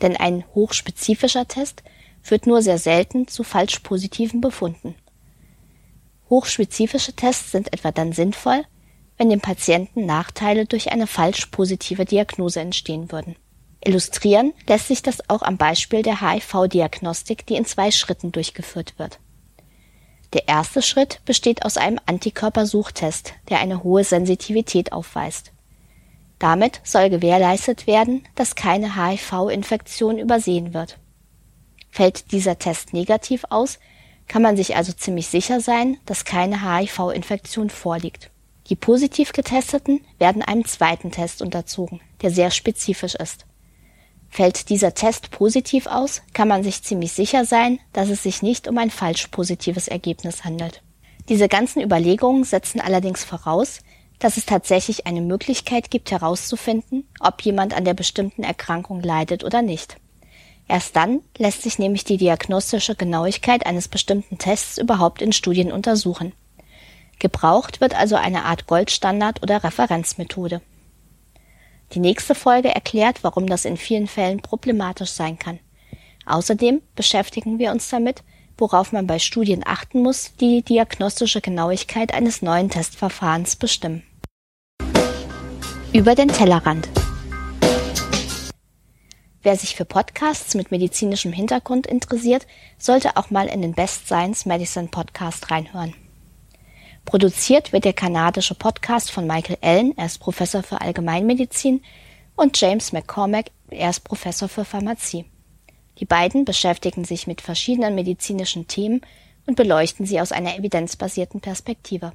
Denn 0.00 0.16
ein 0.16 0.44
hochspezifischer 0.54 1.48
Test 1.48 1.82
führt 2.28 2.46
nur 2.46 2.60
sehr 2.60 2.76
selten 2.76 3.26
zu 3.26 3.42
falsch 3.42 3.78
positiven 3.78 4.42
Befunden. 4.42 4.94
Hochspezifische 6.28 7.14
Tests 7.14 7.52
sind 7.52 7.72
etwa 7.72 7.90
dann 7.90 8.12
sinnvoll, 8.12 8.64
wenn 9.16 9.30
dem 9.30 9.40
Patienten 9.40 10.04
Nachteile 10.04 10.66
durch 10.66 10.92
eine 10.92 11.06
falsch 11.06 11.46
positive 11.46 12.04
Diagnose 12.04 12.60
entstehen 12.60 13.10
würden. 13.10 13.34
Illustrieren 13.82 14.52
lässt 14.68 14.88
sich 14.88 15.02
das 15.02 15.30
auch 15.30 15.40
am 15.40 15.56
Beispiel 15.56 16.02
der 16.02 16.20
HIV-Diagnostik, 16.20 17.46
die 17.46 17.56
in 17.56 17.64
zwei 17.64 17.90
Schritten 17.90 18.30
durchgeführt 18.30 18.98
wird. 18.98 19.20
Der 20.34 20.48
erste 20.48 20.82
Schritt 20.82 21.22
besteht 21.24 21.64
aus 21.64 21.78
einem 21.78 21.98
Antikörpersuchtest, 22.04 23.32
der 23.48 23.60
eine 23.60 23.82
hohe 23.82 24.04
Sensitivität 24.04 24.92
aufweist. 24.92 25.52
Damit 26.38 26.82
soll 26.84 27.08
gewährleistet 27.08 27.86
werden, 27.86 28.24
dass 28.34 28.54
keine 28.54 28.96
HIV-Infektion 28.96 30.18
übersehen 30.18 30.74
wird. 30.74 30.98
Fällt 31.90 32.32
dieser 32.32 32.58
Test 32.58 32.92
negativ 32.92 33.44
aus, 33.50 33.78
kann 34.26 34.42
man 34.42 34.56
sich 34.56 34.76
also 34.76 34.92
ziemlich 34.92 35.26
sicher 35.28 35.60
sein, 35.60 35.98
dass 36.06 36.24
keine 36.24 36.62
HIV-Infektion 36.62 37.70
vorliegt. 37.70 38.30
Die 38.68 38.76
positiv 38.76 39.32
Getesteten 39.32 40.00
werden 40.18 40.42
einem 40.42 40.66
zweiten 40.66 41.10
Test 41.10 41.40
unterzogen, 41.40 42.00
der 42.20 42.30
sehr 42.30 42.50
spezifisch 42.50 43.14
ist. 43.14 43.46
Fällt 44.28 44.68
dieser 44.68 44.92
Test 44.92 45.30
positiv 45.30 45.86
aus, 45.86 46.20
kann 46.34 46.48
man 46.48 46.62
sich 46.62 46.82
ziemlich 46.82 47.12
sicher 47.12 47.46
sein, 47.46 47.80
dass 47.94 48.10
es 48.10 48.22
sich 48.22 48.42
nicht 48.42 48.68
um 48.68 48.76
ein 48.76 48.90
falsch 48.90 49.28
positives 49.28 49.88
Ergebnis 49.88 50.44
handelt. 50.44 50.82
Diese 51.30 51.48
ganzen 51.48 51.82
Überlegungen 51.82 52.44
setzen 52.44 52.80
allerdings 52.80 53.24
voraus, 53.24 53.80
dass 54.18 54.36
es 54.36 54.44
tatsächlich 54.44 55.06
eine 55.06 55.22
Möglichkeit 55.22 55.90
gibt 55.90 56.10
herauszufinden, 56.10 57.08
ob 57.20 57.40
jemand 57.42 57.74
an 57.74 57.84
der 57.84 57.94
bestimmten 57.94 58.42
Erkrankung 58.42 59.00
leidet 59.00 59.44
oder 59.44 59.62
nicht. 59.62 59.96
Erst 60.68 60.94
dann 60.96 61.22
lässt 61.38 61.62
sich 61.62 61.78
nämlich 61.78 62.04
die 62.04 62.18
diagnostische 62.18 62.94
Genauigkeit 62.94 63.64
eines 63.64 63.88
bestimmten 63.88 64.36
Tests 64.36 64.76
überhaupt 64.76 65.22
in 65.22 65.32
Studien 65.32 65.72
untersuchen. 65.72 66.34
Gebraucht 67.18 67.80
wird 67.80 67.98
also 67.98 68.16
eine 68.16 68.44
Art 68.44 68.66
Goldstandard 68.66 69.42
oder 69.42 69.64
Referenzmethode. 69.64 70.60
Die 71.94 72.00
nächste 72.00 72.34
Folge 72.34 72.68
erklärt, 72.68 73.24
warum 73.24 73.46
das 73.46 73.64
in 73.64 73.78
vielen 73.78 74.06
Fällen 74.06 74.40
problematisch 74.42 75.10
sein 75.10 75.38
kann. 75.38 75.58
Außerdem 76.26 76.82
beschäftigen 76.94 77.58
wir 77.58 77.72
uns 77.72 77.88
damit, 77.88 78.22
worauf 78.58 78.92
man 78.92 79.06
bei 79.06 79.18
Studien 79.18 79.62
achten 79.64 80.02
muss, 80.02 80.34
die 80.38 80.56
die 80.56 80.74
diagnostische 80.74 81.40
Genauigkeit 81.40 82.12
eines 82.12 82.42
neuen 82.42 82.68
Testverfahrens 82.68 83.56
bestimmen. 83.56 84.02
Über 85.94 86.14
den 86.14 86.28
Tellerrand. 86.28 86.88
Wer 89.42 89.56
sich 89.56 89.76
für 89.76 89.84
Podcasts 89.84 90.54
mit 90.54 90.72
medizinischem 90.72 91.32
Hintergrund 91.32 91.86
interessiert, 91.86 92.46
sollte 92.76 93.16
auch 93.16 93.30
mal 93.30 93.46
in 93.46 93.62
den 93.62 93.72
Best 93.72 94.06
Science 94.06 94.46
Medicine 94.46 94.88
Podcast 94.88 95.50
reinhören. 95.50 95.94
Produziert 97.04 97.72
wird 97.72 97.84
der 97.84 97.92
kanadische 97.92 98.54
Podcast 98.54 99.12
von 99.12 99.26
Michael 99.26 99.58
Allen, 99.60 99.96
er 99.96 100.06
ist 100.06 100.18
Professor 100.18 100.62
für 100.64 100.80
Allgemeinmedizin, 100.80 101.82
und 102.34 102.60
James 102.60 102.92
McCormack, 102.92 103.46
er 103.70 103.90
ist 103.90 104.00
Professor 104.00 104.48
für 104.48 104.64
Pharmazie. 104.64 105.24
Die 106.00 106.04
beiden 106.04 106.44
beschäftigen 106.44 107.04
sich 107.04 107.26
mit 107.26 107.40
verschiedenen 107.40 107.94
medizinischen 107.94 108.66
Themen 108.66 109.02
und 109.46 109.54
beleuchten 109.54 110.04
sie 110.04 110.20
aus 110.20 110.32
einer 110.32 110.56
evidenzbasierten 110.56 111.40
Perspektive. 111.40 112.12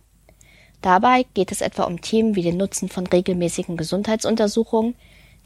Dabei 0.81 1.25
geht 1.33 1.51
es 1.53 1.61
etwa 1.61 1.83
um 1.83 2.01
Themen 2.01 2.35
wie 2.35 2.43
den 2.43 2.57
Nutzen 2.57 2.89
von 2.89 3.07
regelmäßigen 3.07 3.77
Gesundheitsuntersuchungen, 3.77 4.95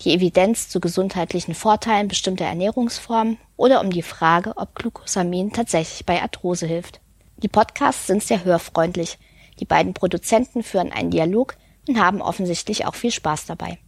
die 0.03 0.13
Evidenz 0.13 0.69
zu 0.69 0.79
gesundheitlichen 0.79 1.55
Vorteilen 1.55 2.07
bestimmter 2.07 2.45
Ernährungsformen 2.45 3.37
oder 3.55 3.81
um 3.81 3.89
die 3.89 4.03
Frage, 4.03 4.53
ob 4.55 4.75
Glucosamin 4.75 5.51
tatsächlich 5.53 6.05
bei 6.05 6.21
Arthrose 6.21 6.67
hilft. 6.67 6.99
Die 7.37 7.47
Podcasts 7.47 8.07
sind 8.07 8.23
sehr 8.23 8.43
hörfreundlich, 8.43 9.17
die 9.59 9.65
beiden 9.65 9.93
Produzenten 9.93 10.63
führen 10.63 10.91
einen 10.91 11.11
Dialog 11.11 11.55
und 11.87 11.99
haben 11.99 12.21
offensichtlich 12.21 12.85
auch 12.85 12.95
viel 12.95 13.11
Spaß 13.11 13.45
dabei. 13.45 13.79